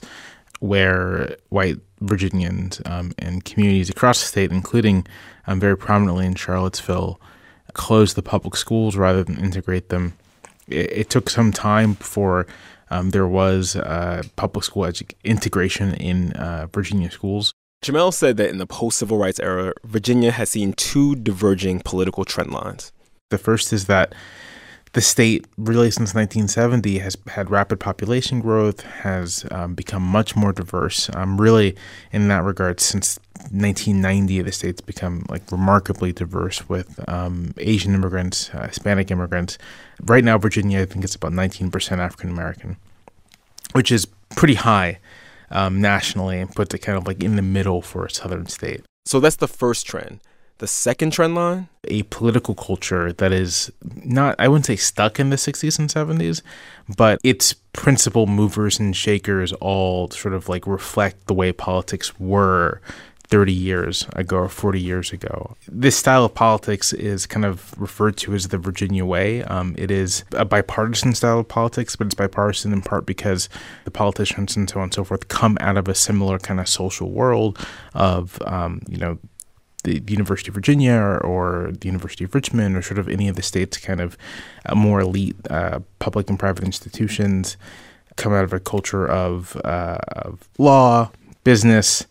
where 0.60 1.36
white 1.50 1.78
Virginians 2.02 2.82
um, 2.86 3.12
and 3.18 3.44
communities 3.44 3.90
across 3.90 4.22
the 4.22 4.28
state, 4.28 4.52
including 4.52 5.06
um, 5.48 5.60
very 5.60 5.78
prominently 5.78 6.26
in 6.26 6.36
Charlottesville, 6.36 7.20
close 7.74 8.14
the 8.14 8.22
public 8.22 8.56
schools 8.56 8.96
rather 8.96 9.24
than 9.24 9.38
integrate 9.38 9.90
them. 9.90 10.14
It, 10.68 10.92
it 10.92 11.10
took 11.10 11.30
some 11.30 11.52
time 11.52 11.94
before 11.94 12.48
um, 12.90 13.10
there 13.12 13.28
was 13.28 13.76
uh, 13.76 14.24
public 14.36 14.64
school 14.64 14.84
edu- 14.84 15.14
integration 15.24 15.94
in 15.96 16.34
uh, 16.34 16.68
Virginia 16.72 17.12
schools. 17.12 17.54
Jamelle 17.84 18.14
said 18.14 18.38
that 18.38 18.50
in 18.50 18.58
the 18.58 18.66
post 18.66 18.98
civil 18.98 19.18
rights 19.18 19.40
era, 19.40 19.74
Virginia 19.84 20.32
has 20.32 20.50
seen 20.50 20.74
two 20.74 21.16
diverging 21.16 21.82
political 21.82 22.26
trend 22.26 22.52
lines. 22.52 22.92
The 23.30 23.38
first 23.38 23.72
is 23.72 23.86
that 23.86 24.16
the 24.94 25.02
state, 25.02 25.46
really 25.58 25.92
since 25.92 26.16
1970, 26.16 27.00
has 27.00 27.16
had 27.28 27.52
rapid 27.52 27.80
population 27.80 28.40
growth, 28.40 28.82
has 28.82 29.46
um, 29.52 29.76
become 29.76 30.02
much 30.02 30.36
more 30.36 30.52
diverse. 30.52 31.10
Um, 31.14 31.40
really, 31.40 31.76
in 32.12 32.30
that 32.30 32.44
regard, 32.44 32.80
since 32.80 33.20
1990, 33.52 34.42
the 34.42 34.52
state's 34.52 34.82
become 34.82 35.26
like 35.30 35.52
remarkably 35.52 36.12
diverse 36.12 36.68
with 36.68 37.00
um, 37.10 37.54
Asian 37.58 37.94
immigrants, 37.94 38.50
uh, 38.54 38.68
Hispanic 38.68 39.12
immigrants. 39.12 39.58
Right 40.02 40.24
now, 40.24 40.38
Virginia, 40.38 40.82
I 40.82 40.86
think 40.86 41.04
it's 41.04 41.16
about 41.16 41.32
19% 41.32 41.98
African 41.98 42.30
American, 42.30 42.78
which 43.74 43.92
is 43.92 44.08
pretty 44.36 44.56
high 44.56 45.00
um, 45.52 45.82
nationally 45.82 46.40
and 46.40 46.54
puts 46.54 46.74
it 46.74 46.80
kind 46.80 46.98
of 46.98 47.08
like 47.08 47.24
in 47.24 47.36
the 47.36 47.42
middle 47.42 47.82
for 47.82 48.06
a 48.06 48.10
southern 48.10 48.48
state. 48.48 48.84
So 49.06 49.20
that's 49.20 49.38
the 49.38 49.48
first 49.48 49.86
trend. 49.86 50.20
The 50.60 50.68
second 50.68 51.12
trend 51.12 51.36
line? 51.36 51.70
A 51.84 52.04
political 52.04 52.56
culture 52.56 53.14
that 53.14 53.32
is 53.32 53.72
not, 54.04 54.36
I 54.40 54.48
wouldn't 54.48 54.66
say 54.66 54.76
stuck 54.76 55.20
in 55.20 55.30
the 55.30 55.36
60s 55.36 55.78
and 55.78 55.88
70s, 55.88 56.42
but 56.98 57.20
its 57.24 57.54
principal 57.74 58.26
movers 58.26 58.80
and 58.80 58.96
shakers 58.96 59.54
all 59.54 60.10
sort 60.10 60.34
of 60.34 60.50
like 60.50 60.66
reflect 60.66 61.28
the 61.28 61.36
way 61.36 61.52
politics 61.52 62.20
were 62.20 62.82
30 63.30 63.52
years 63.52 64.08
ago 64.14 64.38
or 64.38 64.50
40 64.50 64.80
years 64.80 65.12
ago. 65.12 65.56
This 65.68 65.98
style 65.98 66.24
of 66.24 66.34
politics 66.34 66.94
is 66.94 67.26
kind 67.26 67.46
of 67.46 67.80
referred 67.80 68.16
to 68.18 68.34
as 68.34 68.48
the 68.48 68.58
Virginia 68.58 69.06
way. 69.06 69.44
Um, 69.44 69.76
it 69.78 69.92
is 69.92 70.24
a 70.32 70.46
bipartisan 70.46 71.14
style 71.14 71.40
of 71.40 71.48
politics, 71.48 71.96
but 71.98 72.08
it's 72.08 72.16
bipartisan 72.16 72.72
in 72.72 72.82
part 72.82 73.06
because 73.06 73.50
the 73.84 73.92
politicians 73.92 74.56
and 74.56 74.70
so 74.70 74.78
on 74.78 74.84
and 74.84 74.94
so 74.94 75.04
forth 75.04 75.28
come 75.28 75.58
out 75.60 75.78
of 75.78 75.90
a 75.90 75.96
similar 75.96 76.40
kind 76.40 76.60
of 76.60 76.70
social 76.70 77.12
world 77.12 77.60
of, 77.94 78.42
um, 78.46 78.82
you 78.88 78.98
know, 78.98 79.18
the, 79.84 80.02
University 80.08 80.50
of 80.50 80.56
Virginia 80.56 80.94
or, 80.94 81.18
or, 81.20 81.72
the 81.72 81.88
University 81.88 82.24
of 82.24 82.34
Richmond 82.34 82.76
or 82.76 82.82
sort 82.82 82.98
of 82.98 83.08
any 83.08 83.28
of 83.28 83.36
the 83.36 83.42
state's 83.42 83.78
kind 83.78 84.02
of 84.02 84.18
uh, 84.66 84.76
more 84.76 85.02
elite 85.02 85.36
uh, 85.50 85.80
public 86.00 86.30
and 86.30 86.40
private 86.40 86.64
institutions 86.64 87.58
come 88.16 88.34
out 88.34 88.44
of 88.44 88.52
a 88.52 88.60
culture 88.60 89.08
of, 89.08 89.56
uh, 89.64 90.00
of 90.08 90.50
law, 90.58 91.12
business, 91.44 92.06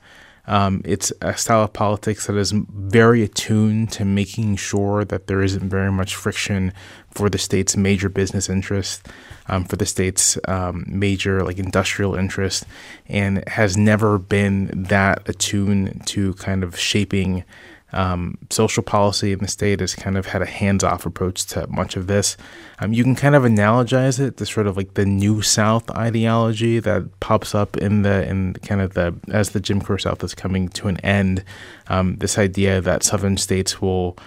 Um, 0.47 0.81
it's 0.85 1.13
a 1.21 1.37
style 1.37 1.65
of 1.65 1.73
politics 1.73 2.27
that 2.27 2.37
is 2.37 2.53
very 2.53 3.23
attuned 3.23 3.91
to 3.93 4.05
making 4.05 4.57
sure 4.57 5.05
that 5.05 5.27
there 5.27 5.43
isn't 5.43 5.69
very 5.69 5.91
much 5.91 6.15
friction 6.15 6.73
for 7.11 7.29
the 7.29 7.39
state's 7.39 7.77
major 7.77 8.09
business 8.09 8.49
interests, 8.49 9.03
um, 9.49 9.65
for 9.65 9.77
the 9.77 9.87
state's 9.87 10.39
um, 10.47 10.85
major 10.87 11.43
like 11.43 11.59
industrial 11.59 12.15
interest, 12.15 12.65
and 13.09 13.47
has 13.49 13.77
never 13.77 14.19
been 14.19 14.85
that 14.85 15.29
attuned 15.29 16.07
to 16.07 16.35
kind 16.35 16.63
of 16.63 16.79
shaping 16.79 17.45
um, 17.93 18.37
social 18.51 18.83
policy 18.83 19.33
in 19.33 19.39
the 19.39 19.49
state 19.49 19.81
has 19.81 19.95
kind 19.95 20.19
of 20.19 20.27
had 20.27 20.43
a 20.43 20.47
hands-off 20.47 21.07
approach 21.07 21.47
to 21.47 21.67
much 21.69 21.97
of 21.97 22.09
this. 22.09 22.37
Um, 22.81 22.93
you 22.93 23.05
can 23.05 23.15
kind 23.15 23.35
of 23.35 23.45
analogize 23.45 24.19
it 24.19 24.37
to 24.39 24.47
sort 24.47 24.67
of 24.67 24.77
like 24.77 24.95
the 24.95 25.07
New 25.07 25.41
South 25.43 25.89
ideology 25.91 26.79
that 26.81 27.21
pops 27.21 27.55
up 27.55 27.77
in 27.77 28.03
the 28.03 28.29
in 28.29 28.55
kind 28.55 28.81
of 28.81 28.95
the 28.95 29.15
as 29.33 29.51
the 29.51 29.61
Jim 29.61 29.81
Crow 29.81 29.97
South 29.97 30.23
is 30.25 30.35
coming 30.35 30.69
to 30.71 30.89
an 30.89 30.99
end. 31.01 31.45
Um, 31.89 32.17
this 32.17 32.39
idea 32.39 32.81
that 32.81 33.03
Southern 33.03 33.37
states 33.37 33.81
will 33.81 34.19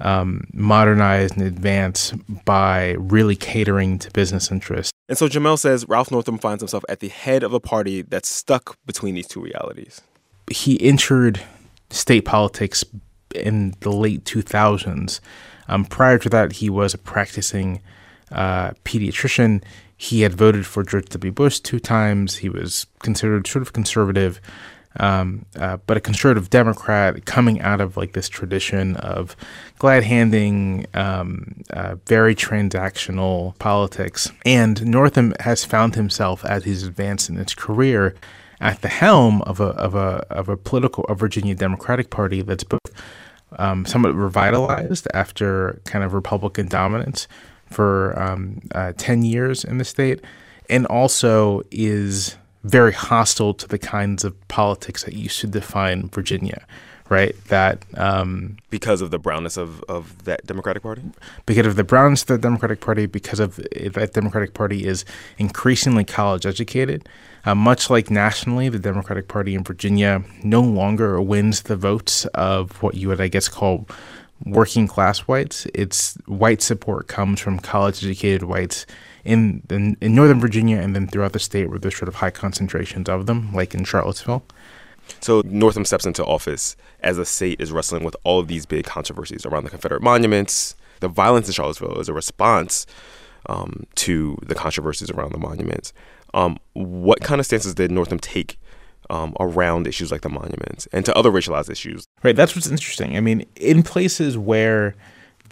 um, 0.00 0.46
modernize 0.52 1.32
and 1.32 1.42
advance 1.42 2.12
by 2.44 2.94
really 2.98 3.36
catering 3.36 3.98
to 3.98 4.10
business 4.12 4.50
interests. 4.50 4.92
And 5.08 5.18
so 5.18 5.28
Jamelle 5.28 5.58
says 5.58 5.88
Ralph 5.88 6.10
Northam 6.10 6.38
finds 6.38 6.62
himself 6.62 6.84
at 6.88 7.00
the 7.00 7.08
head 7.08 7.42
of 7.42 7.52
a 7.52 7.60
party 7.60 8.02
that's 8.02 8.28
stuck 8.28 8.76
between 8.86 9.14
these 9.14 9.26
two 9.26 9.40
realities. 9.40 10.00
He 10.50 10.80
entered 10.80 11.40
state 11.90 12.24
politics 12.24 12.84
in 13.34 13.74
the 13.80 13.90
late 13.90 14.24
2000s. 14.24 15.20
Um, 15.68 15.84
prior 15.84 16.18
to 16.18 16.28
that, 16.30 16.52
he 16.52 16.70
was 16.70 16.94
a 16.94 16.98
practicing 16.98 17.80
uh, 18.32 18.70
pediatrician. 18.84 19.62
He 19.96 20.22
had 20.22 20.34
voted 20.34 20.66
for 20.66 20.82
George 20.82 21.08
W. 21.10 21.32
Bush 21.32 21.60
two 21.60 21.80
times. 21.80 22.36
He 22.36 22.48
was 22.48 22.86
considered 23.00 23.46
sort 23.46 23.62
of 23.62 23.72
conservative, 23.72 24.40
um, 25.00 25.44
uh, 25.56 25.78
but 25.86 25.96
a 25.96 26.00
conservative 26.00 26.50
Democrat 26.50 27.24
coming 27.26 27.60
out 27.60 27.80
of 27.80 27.96
like 27.96 28.12
this 28.12 28.28
tradition 28.28 28.96
of 28.96 29.36
glad 29.78 30.04
handing, 30.04 30.86
um, 30.94 31.62
uh, 31.70 31.96
very 32.06 32.34
transactional 32.34 33.58
politics. 33.58 34.30
And 34.46 34.86
Northam 34.86 35.34
has 35.40 35.64
found 35.64 35.96
himself 35.96 36.44
as 36.44 36.64
he's 36.64 36.84
advanced 36.84 37.28
in 37.28 37.36
his 37.36 37.54
career 37.54 38.14
at 38.60 38.82
the 38.82 38.88
helm 38.88 39.42
of 39.42 39.60
a 39.60 39.68
of 39.70 39.94
a 39.94 40.26
of 40.30 40.48
a 40.48 40.56
political 40.56 41.04
a 41.08 41.14
Virginia 41.14 41.54
Democratic 41.54 42.10
Party 42.10 42.42
that's 42.42 42.64
both 42.64 42.80
um, 43.58 43.86
somewhat 43.86 44.14
revitalized 44.14 45.08
after 45.14 45.80
kind 45.84 46.04
of 46.04 46.12
Republican 46.12 46.68
dominance 46.68 47.28
for 47.70 48.18
um, 48.20 48.60
uh, 48.72 48.92
ten 48.96 49.22
years 49.22 49.64
in 49.64 49.78
the 49.78 49.84
state, 49.84 50.20
and 50.68 50.86
also 50.86 51.62
is 51.70 52.36
very 52.64 52.92
hostile 52.92 53.54
to 53.54 53.68
the 53.68 53.78
kinds 53.78 54.24
of 54.24 54.48
politics 54.48 55.04
that 55.04 55.14
used 55.14 55.40
to 55.40 55.46
define 55.46 56.08
Virginia 56.08 56.66
right? 57.08 57.34
That 57.46 57.84
um, 57.94 58.56
because 58.70 59.00
of 59.00 59.10
the 59.10 59.18
brownness 59.18 59.56
of, 59.56 59.82
of 59.88 60.24
that 60.24 60.46
Democratic 60.46 60.82
Party, 60.82 61.02
because 61.46 61.66
of 61.66 61.76
the 61.76 61.84
brownness 61.84 62.22
of 62.22 62.28
the 62.28 62.38
Democratic 62.38 62.80
Party, 62.80 63.06
because 63.06 63.40
of 63.40 63.56
that 63.56 64.10
Democratic 64.12 64.54
Party 64.54 64.86
is 64.86 65.04
increasingly 65.38 66.04
college 66.04 66.46
educated. 66.46 67.08
Uh, 67.44 67.54
much 67.54 67.88
like 67.88 68.10
nationally, 68.10 68.68
the 68.68 68.78
Democratic 68.78 69.28
Party 69.28 69.54
in 69.54 69.64
Virginia 69.64 70.22
no 70.42 70.60
longer 70.60 71.20
wins 71.20 71.62
the 71.62 71.76
votes 71.76 72.26
of 72.26 72.82
what 72.82 72.94
you 72.94 73.08
would, 73.08 73.20
I 73.20 73.28
guess, 73.28 73.48
call 73.48 73.86
working 74.44 74.86
class 74.86 75.20
whites. 75.20 75.66
Its 75.72 76.16
white 76.26 76.62
support 76.62 77.08
comes 77.08 77.40
from 77.40 77.58
college 77.58 78.04
educated 78.04 78.42
whites 78.42 78.86
in, 79.24 79.62
in 79.70 79.96
in 80.00 80.14
Northern 80.14 80.40
Virginia 80.40 80.78
and 80.78 80.94
then 80.94 81.06
throughout 81.06 81.32
the 81.32 81.38
state 81.38 81.68
where 81.68 81.78
there's 81.78 81.96
sort 81.96 82.08
of 82.08 82.16
high 82.16 82.30
concentrations 82.30 83.08
of 83.08 83.26
them, 83.26 83.52
like 83.52 83.74
in 83.74 83.84
Charlottesville. 83.84 84.42
So 85.20 85.42
Northam 85.44 85.84
steps 85.84 86.06
into 86.06 86.24
office 86.24 86.76
as 87.00 87.16
the 87.16 87.24
state 87.24 87.60
is 87.60 87.72
wrestling 87.72 88.04
with 88.04 88.16
all 88.24 88.40
of 88.40 88.48
these 88.48 88.66
big 88.66 88.84
controversies 88.84 89.46
around 89.46 89.64
the 89.64 89.70
Confederate 89.70 90.02
monuments. 90.02 90.74
The 91.00 91.08
violence 91.08 91.46
in 91.46 91.54
Charlottesville 91.54 92.00
is 92.00 92.08
a 92.08 92.14
response 92.14 92.86
um, 93.46 93.84
to 93.96 94.36
the 94.46 94.54
controversies 94.54 95.10
around 95.10 95.32
the 95.32 95.38
monuments. 95.38 95.92
Um, 96.34 96.58
what 96.74 97.20
kind 97.20 97.40
of 97.40 97.46
stances 97.46 97.74
did 97.74 97.90
Northam 97.90 98.18
take 98.18 98.58
um, 99.10 99.34
around 99.40 99.86
issues 99.86 100.12
like 100.12 100.20
the 100.20 100.28
monuments 100.28 100.86
and 100.92 101.04
to 101.04 101.14
other 101.14 101.30
racialized 101.30 101.70
issues? 101.70 102.06
Right, 102.22 102.36
that's 102.36 102.54
what's 102.54 102.68
interesting. 102.68 103.16
I 103.16 103.20
mean, 103.20 103.46
in 103.56 103.82
places 103.82 104.36
where 104.36 104.94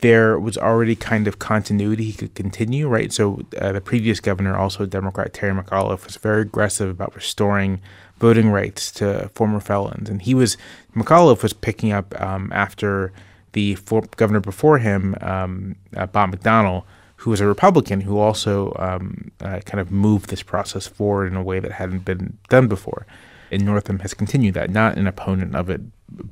there 0.03 0.38
was 0.38 0.59
already 0.59 0.95
kind 0.95 1.27
of 1.27 1.38
continuity 1.38 2.05
he 2.05 2.12
could 2.12 2.35
continue, 2.35 2.87
right? 2.88 3.12
So 3.12 3.40
uh, 3.59 3.73
the 3.73 3.81
previous 3.81 4.21
governor, 4.21 4.57
also 4.57 4.85
Democrat 4.85 5.33
Terry 5.33 5.55
McAuliffe, 5.55 6.05
was 6.05 6.16
very 6.16 6.42
aggressive 6.42 6.90
about 6.90 7.14
restoring 7.14 7.81
voting 8.18 8.50
rights 8.50 8.90
to 8.92 9.31
former 9.35 9.61
felons. 9.61 10.09
And 10.09 10.22
he 10.22 10.35
was, 10.35 10.57
McAuliffe 10.94 11.42
was 11.42 11.52
picking 11.52 11.92
up 11.92 12.18
um, 12.20 12.50
after 12.52 13.12
the 13.52 13.76
governor 14.16 14.40
before 14.40 14.79
him, 14.79 15.14
um, 15.20 15.76
uh, 15.96 16.07
Bob 16.07 16.35
McDonnell, 16.35 16.85
who 17.16 17.31
was 17.31 17.40
a 17.40 17.46
Republican 17.46 18.02
who 18.02 18.18
also 18.18 18.74
um, 18.79 19.31
uh, 19.40 19.61
kind 19.64 19.81
of 19.81 19.90
moved 19.90 20.29
this 20.29 20.42
process 20.42 20.87
forward 20.87 21.33
in 21.33 21.37
a 21.37 21.42
way 21.42 21.59
that 21.61 21.72
hadn't 21.72 22.05
been 22.05 22.37
done 22.48 22.68
before. 22.68 23.07
And 23.50 23.64
Northam 23.64 24.00
has 24.00 24.12
continued 24.12 24.55
that, 24.55 24.70
not 24.70 24.98
an 24.98 25.07
opponent 25.07 25.55
of 25.55 25.70
it 25.70 25.81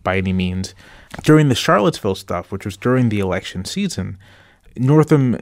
by 0.02 0.18
any 0.18 0.32
means. 0.32 0.74
During 1.22 1.48
the 1.48 1.54
Charlottesville 1.54 2.14
stuff, 2.14 2.52
which 2.52 2.64
was 2.64 2.76
during 2.76 3.08
the 3.08 3.20
election 3.20 3.64
season, 3.64 4.18
Northam, 4.76 5.38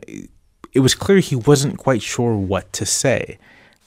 it 0.72 0.81
was 0.81 0.94
clear 0.94 1.18
he 1.18 1.37
wasn't 1.37 1.78
quite 1.78 2.02
sure 2.02 2.37
what 2.37 2.72
to 2.74 2.87
say 2.87 3.38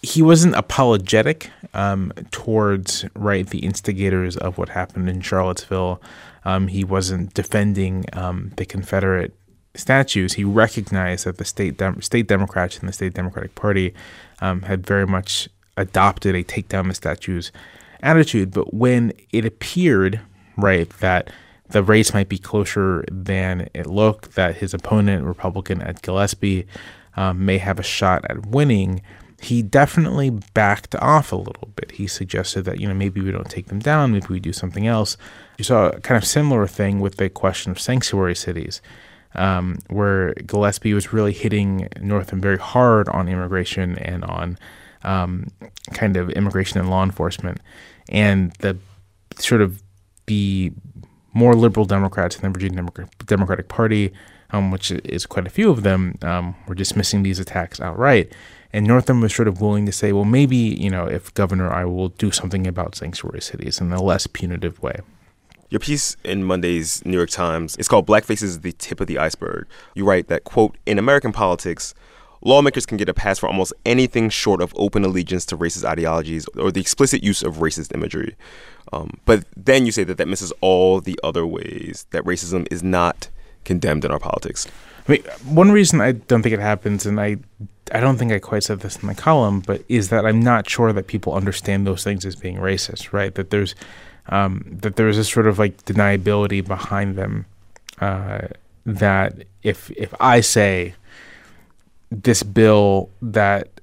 he 0.06 0.22
wasn't 0.22 0.56
apologetic 0.56 1.50
um, 1.74 2.14
towards 2.30 3.06
right 3.16 3.48
the 3.48 3.60
instigators 3.60 4.38
of 4.38 4.58
what 4.58 4.70
happened 4.70 5.10
in 5.10 5.22
Charlottesville. 5.22 6.02
Um, 6.44 6.68
he 6.68 6.84
wasn't 6.84 7.34
defending 7.34 8.06
um, 8.14 8.52
the 8.58 8.66
Confederate 8.66 9.34
statues. 9.74 10.34
He 10.34 10.44
recognized 10.44 11.26
that 11.26 11.38
the 11.40 11.46
state 11.46 11.82
state 12.02 12.28
Democrats 12.28 12.78
and 12.78 12.88
the 12.88 12.94
state 12.94 13.16
Democratic 13.16 13.56
Party 13.56 13.94
um, 14.42 14.62
had 14.62 14.86
very 14.86 15.08
much 15.08 15.50
adopted 15.76 16.36
a 16.36 16.44
take 16.44 16.70
down 16.70 16.88
the 16.88 16.94
statues 16.94 17.52
attitude. 18.02 18.52
But 18.52 18.74
when 18.74 19.12
it 19.32 19.44
appeared 19.44 20.22
right 20.56 20.88
that 21.00 21.32
the 21.70 21.82
race 21.82 22.14
might 22.14 22.30
be 22.30 22.38
closer 22.38 23.04
than 23.12 23.70
it 23.74 23.88
looked, 23.88 24.36
that 24.36 24.58
his 24.58 24.76
opponent, 24.76 25.26
Republican 25.26 25.82
Ed 25.82 26.04
Gillespie, 26.04 26.68
um, 27.18 27.44
may 27.44 27.58
have 27.58 27.80
a 27.80 27.84
shot 27.84 28.24
at 28.30 28.46
winning 28.46 29.02
he 29.46 29.62
definitely 29.62 30.32
backed 30.54 30.96
off 30.96 31.32
a 31.32 31.36
little 31.36 31.70
bit. 31.76 31.92
He 31.92 32.08
suggested 32.08 32.64
that, 32.64 32.80
you 32.80 32.88
know, 32.88 32.96
maybe 32.96 33.22
we 33.22 33.32
don't 33.32 33.50
take 33.50 33.68
them 33.68 33.80
down, 33.80 34.12
maybe 34.12 34.26
we 34.28 34.40
do 34.40 34.52
something 34.52 34.88
else. 34.88 35.18
You 35.58 35.64
saw 35.64 35.90
a 35.90 36.00
kind 36.00 36.18
of 36.18 36.26
similar 36.28 36.66
thing 36.66 37.00
with 37.00 37.18
the 37.18 37.30
question 37.30 37.72
of 37.72 37.80
sanctuary 37.80 38.36
cities, 38.36 38.82
um, 39.36 39.78
where 39.88 40.34
Gillespie 40.34 40.96
was 40.96 41.14
really 41.14 41.32
hitting 41.32 41.88
Northam 42.02 42.42
very 42.42 42.58
hard 42.58 43.08
on 43.10 43.28
immigration 43.28 44.00
and 44.00 44.24
on 44.24 44.58
um, 45.04 45.48
kind 45.94 46.18
of 46.18 46.32
immigration 46.32 46.80
and 46.80 46.90
law 46.90 47.04
enforcement. 47.04 47.60
And 48.10 48.52
the 48.60 48.78
sort 49.38 49.62
of 49.62 49.84
the 50.26 50.74
more 51.34 51.54
liberal 51.54 51.86
Democrats 51.86 52.36
in 52.36 52.42
the 52.42 52.50
Virginia 52.50 52.84
Democratic 53.26 53.68
Party, 53.68 54.12
um, 54.50 54.72
which 54.72 54.90
is 54.90 55.28
quite 55.28 55.46
a 55.46 55.52
few 55.52 55.70
of 55.70 55.84
them, 55.84 56.18
um, 56.24 56.56
were 56.68 56.74
dismissing 56.74 57.22
these 57.22 57.40
attacks 57.40 57.80
outright. 57.80 58.34
And 58.76 58.86
Northam 58.86 59.22
was 59.22 59.34
sort 59.34 59.48
of 59.48 59.62
willing 59.62 59.86
to 59.86 59.94
say, 59.94 60.12
well, 60.12 60.26
maybe, 60.26 60.58
you 60.58 60.90
know, 60.90 61.06
if 61.06 61.34
governor, 61.34 61.72
I 61.72 61.86
will 61.86 62.10
do 62.10 62.30
something 62.30 62.68
about 62.68 62.94
sanctuary 62.94 63.40
cities 63.40 63.80
in 63.80 63.94
a 63.94 64.04
less 64.04 64.28
punitive 64.28 64.84
way. 64.84 65.00
Your 65.70 65.80
piece 65.80 66.18
in 66.26 66.44
Monday's 66.44 67.02
New 67.06 67.16
York 67.16 67.30
Times 67.30 67.78
is 67.78 67.88
called 67.88 68.06
Blackface 68.06 68.44
is 68.44 68.60
the 68.60 68.74
Tip 68.74 69.00
of 69.00 69.08
the 69.08 69.18
Iceberg. 69.18 69.66
You 69.94 70.04
write 70.04 70.28
that, 70.28 70.44
quote, 70.44 70.76
in 70.86 71.00
American 71.00 71.32
politics, 71.32 71.94
lawmakers 72.42 72.86
can 72.86 72.98
get 72.98 73.08
a 73.08 73.14
pass 73.14 73.40
for 73.40 73.48
almost 73.48 73.72
anything 73.86 74.30
short 74.30 74.62
of 74.62 74.74
open 74.76 75.06
allegiance 75.06 75.46
to 75.46 75.58
racist 75.58 75.86
ideologies 75.86 76.46
or 76.58 76.70
the 76.70 76.82
explicit 76.82 77.24
use 77.24 77.44
of 77.44 77.60
racist 77.60 77.96
imagery. 77.96 78.36
Um, 78.92 79.22
but 79.24 79.46
then 79.56 79.86
you 79.86 79.94
say 79.94 80.04
that 80.04 80.18
that 80.18 80.28
misses 80.28 80.52
all 80.60 81.00
the 81.00 81.18
other 81.24 81.48
ways 81.48 82.08
that 82.12 82.26
racism 82.26 82.68
is 82.70 82.84
not 82.84 83.30
condemned 83.64 84.04
in 84.04 84.12
our 84.12 84.20
politics. 84.20 84.68
I 85.08 85.14
mean, 85.14 85.24
one 85.46 85.72
reason 85.72 86.02
I 86.02 86.12
don't 86.12 86.42
think 86.42 86.54
it 86.54 86.60
happens, 86.60 87.06
and 87.06 87.22
I 87.22 87.38
I 87.92 88.00
don't 88.00 88.18
think 88.18 88.32
I 88.32 88.40
quite 88.40 88.64
said 88.64 88.80
this 88.80 88.98
in 88.98 89.06
my 89.06 89.14
column, 89.14 89.60
but 89.60 89.84
is 89.88 90.10
that 90.10 90.26
I'm 90.26 90.42
not 90.42 90.70
sure 90.70 90.92
that 90.92 91.08
people 91.08 91.34
understand 91.34 91.86
those 91.86 92.04
things 92.04 92.26
as 92.26 92.36
being 92.36 92.58
racist, 92.58 93.14
right? 93.14 93.34
That 93.36 93.52
there's 93.52 93.76
um, 94.30 94.64
that 94.68 94.96
there's 94.96 95.18
a 95.18 95.24
sort 95.24 95.48
of 95.48 95.60
like 95.60 95.86
deniability 95.86 96.66
behind 96.66 97.16
them. 97.16 97.46
Uh, 98.00 98.48
that 98.86 99.46
if 99.64 99.92
if 99.92 100.14
I 100.20 100.42
say 100.42 100.96
this 102.10 102.44
bill 102.44 103.10
that 103.22 103.82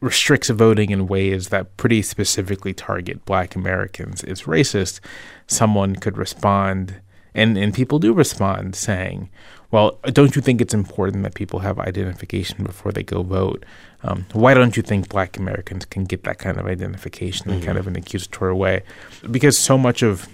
restricts 0.00 0.50
voting 0.50 0.90
in 0.90 1.06
ways 1.06 1.48
that 1.48 1.76
pretty 1.76 2.02
specifically 2.02 2.74
target 2.74 3.24
Black 3.24 3.54
Americans 3.54 4.22
is 4.24 4.42
racist, 4.42 5.00
someone 5.46 5.96
could 5.96 6.18
respond, 6.18 7.00
and 7.34 7.56
and 7.56 7.72
people 7.72 7.98
do 7.98 8.12
respond, 8.12 8.74
saying, 8.74 9.30
well, 9.74 9.98
don't 10.04 10.36
you 10.36 10.40
think 10.40 10.60
it's 10.60 10.72
important 10.72 11.24
that 11.24 11.34
people 11.34 11.58
have 11.58 11.80
identification 11.80 12.62
before 12.62 12.92
they 12.92 13.02
go 13.02 13.24
vote? 13.24 13.64
Um, 14.04 14.24
why 14.32 14.54
don't 14.54 14.76
you 14.76 14.84
think 14.84 15.08
black 15.08 15.36
Americans 15.36 15.84
can 15.84 16.04
get 16.04 16.22
that 16.22 16.38
kind 16.38 16.60
of 16.60 16.66
identification 16.66 17.50
in 17.50 17.60
kind 17.60 17.76
of 17.76 17.88
an 17.88 17.96
accusatory 17.96 18.54
way? 18.54 18.84
Because 19.28 19.58
so 19.58 19.76
much 19.76 20.00
of, 20.04 20.28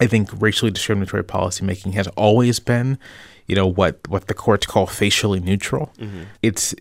I 0.00 0.06
think, 0.06 0.30
racially 0.40 0.70
discriminatory 0.70 1.22
policymaking 1.22 1.92
has 1.92 2.06
always 2.16 2.60
been, 2.60 2.98
you 3.46 3.54
know, 3.56 3.66
what, 3.66 4.08
what 4.08 4.26
the 4.26 4.32
courts 4.32 4.64
call 4.64 4.86
facially 4.86 5.40
neutral. 5.40 5.92
It's 6.40 6.74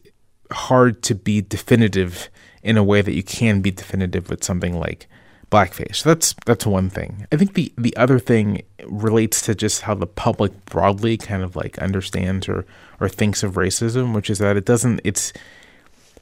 hard 0.54 1.04
to 1.04 1.14
be 1.14 1.42
definitive 1.42 2.30
in 2.64 2.78
a 2.78 2.84
way 2.86 3.02
that 3.02 3.12
you 3.14 3.24
can 3.24 3.60
be 3.60 3.72
definitive 3.72 4.30
with 4.30 4.46
something 4.46 4.80
like 4.80 5.10
blackface. 5.52 6.04
That's 6.04 6.36
that's 6.46 6.66
one 6.66 6.90
thing. 6.90 7.28
I 7.32 7.38
think 7.38 7.54
the 7.54 7.72
the 7.78 7.96
other 7.98 8.20
thing 8.20 8.64
relates 8.86 9.42
to 9.44 9.56
just 9.56 9.82
how 9.82 9.96
the 9.96 10.08
public 10.08 10.66
broadly 10.66 11.18
kind 11.18 11.44
of 11.44 11.56
like 11.56 11.78
understands 11.80 12.48
or 12.48 12.66
or 13.00 13.10
thinks 13.10 13.44
of 13.44 13.54
racism, 13.54 14.14
which 14.14 14.30
is 14.30 14.40
that 14.40 14.58
it 14.58 14.66
doesn't 14.66 15.02
it's 15.04 15.34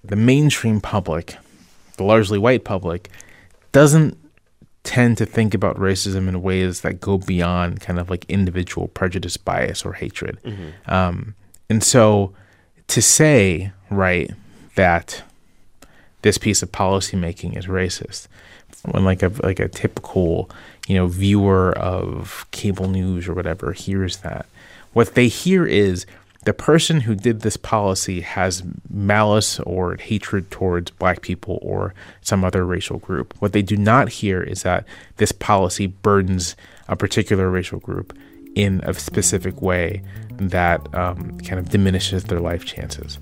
the 0.03 0.15
mainstream 0.15 0.79
public, 0.79 1.35
the 1.97 2.03
largely 2.03 2.37
white 2.37 2.63
public, 2.63 3.09
doesn't 3.71 4.17
tend 4.83 5.17
to 5.17 5.25
think 5.25 5.53
about 5.53 5.75
racism 5.75 6.29
in 6.29 6.41
ways 6.41 6.79
that 6.81 7.01
go 7.01 7.17
beyond 7.17 7.81
kind 7.81 7.99
of 7.99 8.09
like 8.09 8.23
individual 8.29 8.87
prejudice, 8.87 9.35
bias, 9.35 9.83
or 9.85 9.93
hatred. 9.93 10.37
Um, 10.85 11.35
and 11.69 11.83
so 11.83 12.33
to 12.87 13.01
say, 13.01 13.73
right, 13.89 14.31
that 14.75 15.23
this 16.21 16.37
piece 16.37 16.63
of 16.63 16.71
policymaking 16.71 17.57
is 17.57 17.65
racist, 17.65 18.27
when 18.83 19.03
like 19.03 19.23
a 19.23 19.31
like 19.43 19.59
a 19.59 19.67
typical, 19.67 20.49
you 20.87 20.95
know, 20.95 21.07
viewer 21.07 21.77
of 21.77 22.45
cable 22.51 22.87
news 22.87 23.27
or 23.27 23.33
whatever 23.33 23.73
hears 23.73 24.17
that, 24.17 24.45
what 24.93 25.15
they 25.15 25.27
hear 25.27 25.65
is 25.65 26.05
the 26.45 26.53
person 26.53 27.01
who 27.01 27.13
did 27.13 27.41
this 27.41 27.57
policy 27.57 28.21
has 28.21 28.63
malice 28.89 29.59
or 29.61 29.97
hatred 29.97 30.49
towards 30.49 30.91
black 30.91 31.21
people 31.21 31.59
or 31.61 31.93
some 32.21 32.45
other 32.45 32.65
racial 32.65 32.99
group. 32.99 33.33
What 33.39 33.51
they 33.51 33.61
do 33.61 33.75
not 33.75 34.07
hear 34.07 34.41
is 34.41 34.63
that 34.63 34.85
this 35.17 35.33
policy 35.33 35.87
burdens 35.87 36.55
a 36.87 36.95
particular 36.95 37.49
racial 37.49 37.79
group 37.79 38.17
in 38.55 38.79
a 38.85 38.93
specific 38.93 39.61
way 39.61 40.01
that 40.37 40.81
um, 40.95 41.37
kind 41.39 41.59
of 41.59 41.69
diminishes 41.69 42.23
their 42.23 42.39
life 42.39 42.65
chances. 42.65 43.17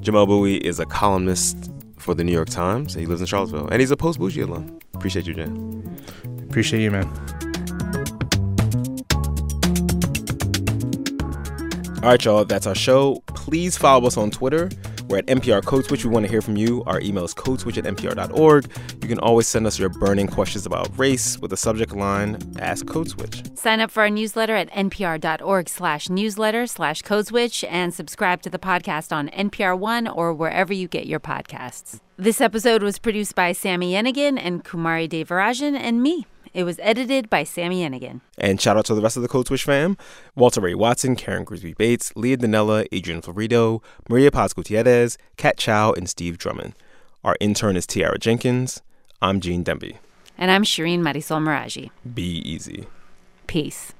Jamelle 0.00 0.28
Bouie 0.28 0.58
is 0.58 0.78
a 0.78 0.86
columnist 0.86 1.70
for 1.98 2.14
the 2.14 2.24
New 2.24 2.32
York 2.32 2.48
Times. 2.48 2.94
He 2.94 3.06
lives 3.06 3.20
in 3.20 3.26
Charlottesville, 3.26 3.68
and 3.68 3.80
he's 3.80 3.90
a 3.90 3.96
post 3.96 4.18
Bougie 4.18 4.40
alum. 4.42 4.78
Appreciate 4.94 5.26
you, 5.26 5.34
Jan. 5.34 5.98
Appreciate 6.48 6.82
you, 6.82 6.90
man. 6.90 7.06
All 12.02 12.10
right, 12.10 12.24
y'all, 12.24 12.44
that's 12.44 12.66
our 12.66 12.74
show. 12.74 13.22
Please 13.28 13.76
follow 13.76 14.06
us 14.06 14.16
on 14.16 14.30
Twitter. 14.30 14.70
We're 15.08 15.18
at 15.18 15.26
NPR 15.26 15.64
Code 15.64 15.86
Switch. 15.86 16.04
We 16.04 16.10
want 16.10 16.26
to 16.26 16.30
hear 16.30 16.42
from 16.42 16.56
you. 16.56 16.82
Our 16.86 17.00
email 17.00 17.24
is 17.24 17.34
codeswitch 17.34 17.78
at 17.78 17.84
npr.org. 17.84 18.66
You 19.02 19.08
can 19.08 19.18
always 19.18 19.48
send 19.48 19.66
us 19.66 19.78
your 19.78 19.88
burning 19.88 20.26
questions 20.26 20.66
about 20.66 20.96
race 20.98 21.38
with 21.38 21.50
the 21.50 21.56
subject 21.56 21.94
line 21.96 22.38
Ask 22.58 22.86
Code 22.86 23.08
Switch. 23.08 23.42
Sign 23.54 23.80
up 23.80 23.90
for 23.90 24.02
our 24.02 24.10
newsletter 24.10 24.54
at 24.54 24.70
npr.org 24.70 25.68
slash 25.68 26.10
newsletter 26.10 26.66
slash 26.66 27.02
codeswitch 27.02 27.64
and 27.68 27.94
subscribe 27.94 28.42
to 28.42 28.50
the 28.50 28.58
podcast 28.58 29.10
on 29.10 29.30
NPR 29.30 29.78
One 29.78 30.06
or 30.06 30.34
wherever 30.34 30.72
you 30.74 30.88
get 30.88 31.06
your 31.06 31.20
podcasts. 31.20 32.00
This 32.16 32.40
episode 32.40 32.82
was 32.82 32.98
produced 32.98 33.34
by 33.34 33.52
Sami 33.52 33.92
Yenigun 33.92 34.38
and 34.42 34.64
Kumari 34.64 35.08
Devarajan 35.08 35.74
and 35.78 36.02
me. 36.02 36.26
It 36.54 36.64
was 36.64 36.78
edited 36.82 37.30
by 37.30 37.44
Sami 37.44 37.82
Yenigun. 37.82 38.20
And 38.38 38.60
shout 38.60 38.76
out 38.76 38.86
to 38.86 38.94
the 38.94 39.00
rest 39.00 39.16
of 39.16 39.22
the 39.22 39.28
Code 39.28 39.46
Switch 39.46 39.64
fam 39.64 39.96
Walter 40.34 40.60
Ray 40.60 40.74
Watson, 40.74 41.16
Karen 41.16 41.44
Grigsby 41.44 41.74
Bates, 41.74 42.12
Leah 42.16 42.36
Donnella, 42.36 42.86
Adrian 42.92 43.22
Florido, 43.22 43.82
Maria 44.08 44.30
Paz 44.30 44.52
Gutierrez, 44.52 45.18
Kat 45.36 45.56
Chow, 45.56 45.92
and 45.92 46.08
Steve 46.08 46.38
Drummond. 46.38 46.74
Our 47.24 47.36
intern 47.40 47.76
is 47.76 47.86
Tiara 47.86 48.18
Jenkins. 48.18 48.80
I'm 49.20 49.40
Gene 49.40 49.64
Demby. 49.64 49.98
And 50.36 50.50
I'm 50.50 50.62
Shireen 50.62 51.00
Marisol 51.00 51.42
Meraji. 51.42 51.90
Be 52.14 52.38
easy. 52.48 52.86
Peace. 53.46 53.92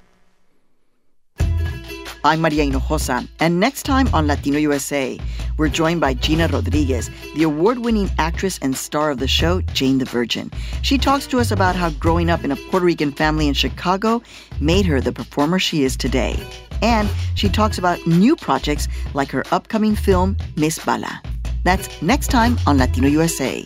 I'm 2.25 2.41
Maria 2.41 2.65
Hinojosa, 2.65 3.25
and 3.39 3.61
next 3.61 3.83
time 3.83 4.13
on 4.13 4.27
Latino 4.27 4.57
USA, 4.57 5.17
we're 5.57 5.69
joined 5.69 6.01
by 6.01 6.13
Gina 6.13 6.49
Rodriguez, 6.49 7.09
the 7.33 7.43
award 7.43 7.79
winning 7.79 8.09
actress 8.17 8.59
and 8.61 8.75
star 8.75 9.11
of 9.11 9.19
the 9.19 9.27
show, 9.27 9.61
Jane 9.61 9.99
the 9.99 10.05
Virgin. 10.05 10.51
She 10.81 10.97
talks 10.97 11.27
to 11.27 11.39
us 11.39 11.49
about 11.49 11.77
how 11.77 11.91
growing 11.91 12.29
up 12.29 12.43
in 12.43 12.51
a 12.51 12.57
Puerto 12.57 12.85
Rican 12.85 13.13
family 13.13 13.47
in 13.47 13.53
Chicago 13.53 14.21
made 14.59 14.85
her 14.85 14.99
the 14.99 15.13
performer 15.13 15.59
she 15.59 15.85
is 15.85 15.95
today. 15.95 16.35
And 16.81 17.09
she 17.35 17.47
talks 17.47 17.77
about 17.77 18.05
new 18.05 18.35
projects 18.35 18.89
like 19.13 19.31
her 19.31 19.45
upcoming 19.51 19.95
film, 19.95 20.35
Miss 20.57 20.77
Bala. 20.83 21.21
That's 21.63 22.01
next 22.01 22.27
time 22.27 22.57
on 22.67 22.77
Latino 22.77 23.07
USA. 23.07 23.65